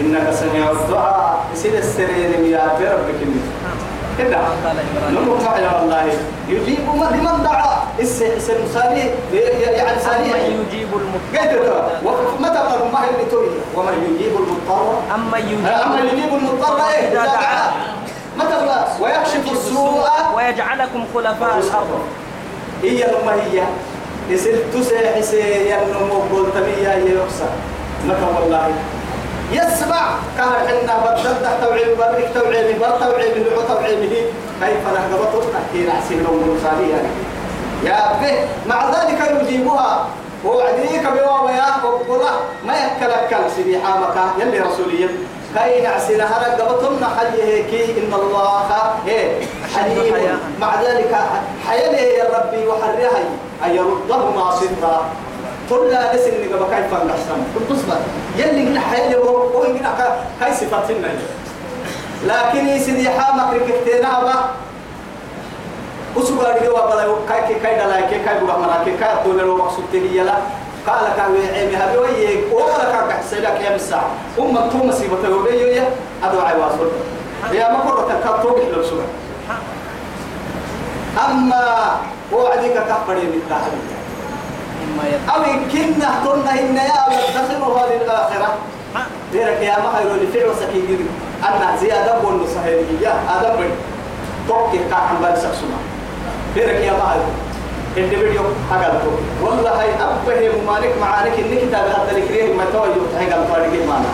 [0.00, 1.44] إنك سميع الدعاء.
[1.54, 3.20] يصير السرير يا ربك
[4.18, 4.38] كده.
[5.10, 6.12] نمو يا والله
[6.48, 10.28] يجيب من لمن دعا؟ اسم سالي يعني سالي.
[10.28, 11.60] يجيب المضطر.
[12.40, 12.60] متى
[12.92, 17.72] ما هي اللي تقول ومن يجيب المضطر؟ أما يجيب أما يجيب المضطر إيه؟ إذا دعاه
[18.38, 18.56] متى
[19.00, 20.08] ويكشف السوء.
[20.36, 22.02] ويجعلكم خلفاء الأرض.
[22.82, 23.62] هي لما هي.
[24.28, 27.50] يصير تسيح يصير ينمو قلت بي يا يكسر
[28.06, 28.70] متى والله.
[29.52, 30.04] يسمع
[30.38, 34.14] كان حنا بدل توعيب برك توعيب بر توعيب بر توعيبه
[34.60, 36.58] كيف نهضبته تحكي نحسن لهم
[36.90, 37.08] يعني.
[37.84, 38.34] يا به
[38.66, 40.06] مع ذلك يجيبها.
[40.44, 42.30] وعديك بوا ويا وقولا
[42.66, 45.08] ما يكلك سيدي حامك يلي رسوليا
[45.54, 48.68] كاي نعسنا هرق قبطنا حيه إن الله
[49.74, 50.38] حليم.
[50.60, 51.12] مع ذلك
[51.68, 53.18] حيله يا ربي وحرها
[53.64, 55.08] أن يردهما صدرا.
[55.70, 58.00] كل ناس اللي قبل كيف نحسن كنت تصبر
[58.36, 61.08] يلي هنا حيله هو هنا كاي صفاتنا.
[62.26, 64.44] لكن يسيدي حامك ركبتنا بقى
[66.16, 69.84] وسبار جوا بلا كاي كاي دلا كاي كاي بقى مرا كاي كاي تقول له مقصود
[69.92, 70.36] تهي يلا.
[70.86, 74.02] قال كان عيمي هذا ويا ولا كان حسيلك يا مساع
[74.38, 75.86] أم توم مصيبة وبيو يا
[76.24, 76.90] أدعى عواصل
[77.52, 79.04] يا ما كرة كاتو بحلو سبع
[81.30, 81.96] أما
[82.32, 83.72] وعدك كفر بالتعب
[85.34, 87.02] أو كنا كنا إن يا
[87.34, 88.58] تدخلها للآخرة.
[89.32, 91.08] غيرك يا ما هيرو لفعل سكين
[91.44, 92.46] أنا زيادة بون
[93.28, 93.70] هذا بن
[94.48, 95.78] توكي كان بال سكسما
[96.56, 97.51] غيرك يا ما هيرو
[97.96, 99.12] اللي فيديو حقلته
[99.42, 104.10] والله هاي أبه ممالك معانك إن كتاب هذا الكريه ما توجه تهجم تاريخ معنا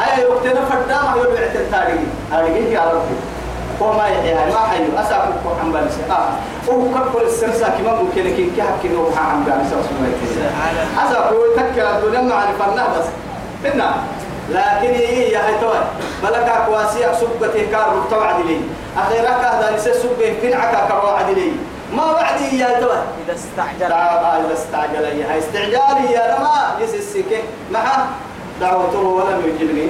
[0.00, 2.00] هاي وقتنا فدا ما يبيع التاريخ
[2.32, 3.16] هذه يا ربي
[3.80, 4.84] وما يحيى ما حيو.
[4.98, 6.28] أسافر عن بالي آه.
[6.70, 10.50] هو كبر السرسا كما ممكن كي كحكي له عن بالي سوى سمعتي
[11.06, 13.06] أسافر تكر الدنيا مع الفنان بس.
[13.64, 13.94] هنا
[14.50, 15.78] لكن هي يا هي توي.
[16.22, 18.60] بلكا كواسي سبته كار توعد لي
[18.98, 21.52] أخيرا كهذا نسي سبه كنعك كروعد لي
[21.96, 23.88] ما بعدي يا توي إذا استعجل.
[23.88, 28.06] لا إذا استعجل هي استعجالي يا رما يسسك معه.
[28.60, 29.88] دعوته ولم يجبني.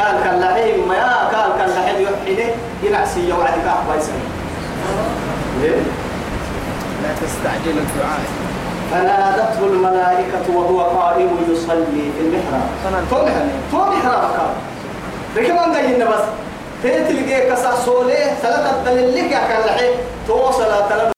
[0.00, 3.94] قال كان لحيم ما يا قال كان لحيم يحيني ينعسي أحبا
[5.62, 5.82] ليه؟
[7.02, 8.20] لا تستعجل الدعاء.
[8.90, 12.68] فنادته الملائكة وهو قائم يصلي في المحراب.
[12.84, 13.06] فنان.
[13.10, 13.50] تو محراب.
[13.72, 14.52] تو محراب كان.
[15.36, 16.24] ركبان قايلنا بس.
[16.82, 19.90] تيتلقى كسا سوليه ثلاثة دليل لك يا كان لحي
[20.26, 21.12] تو صلاة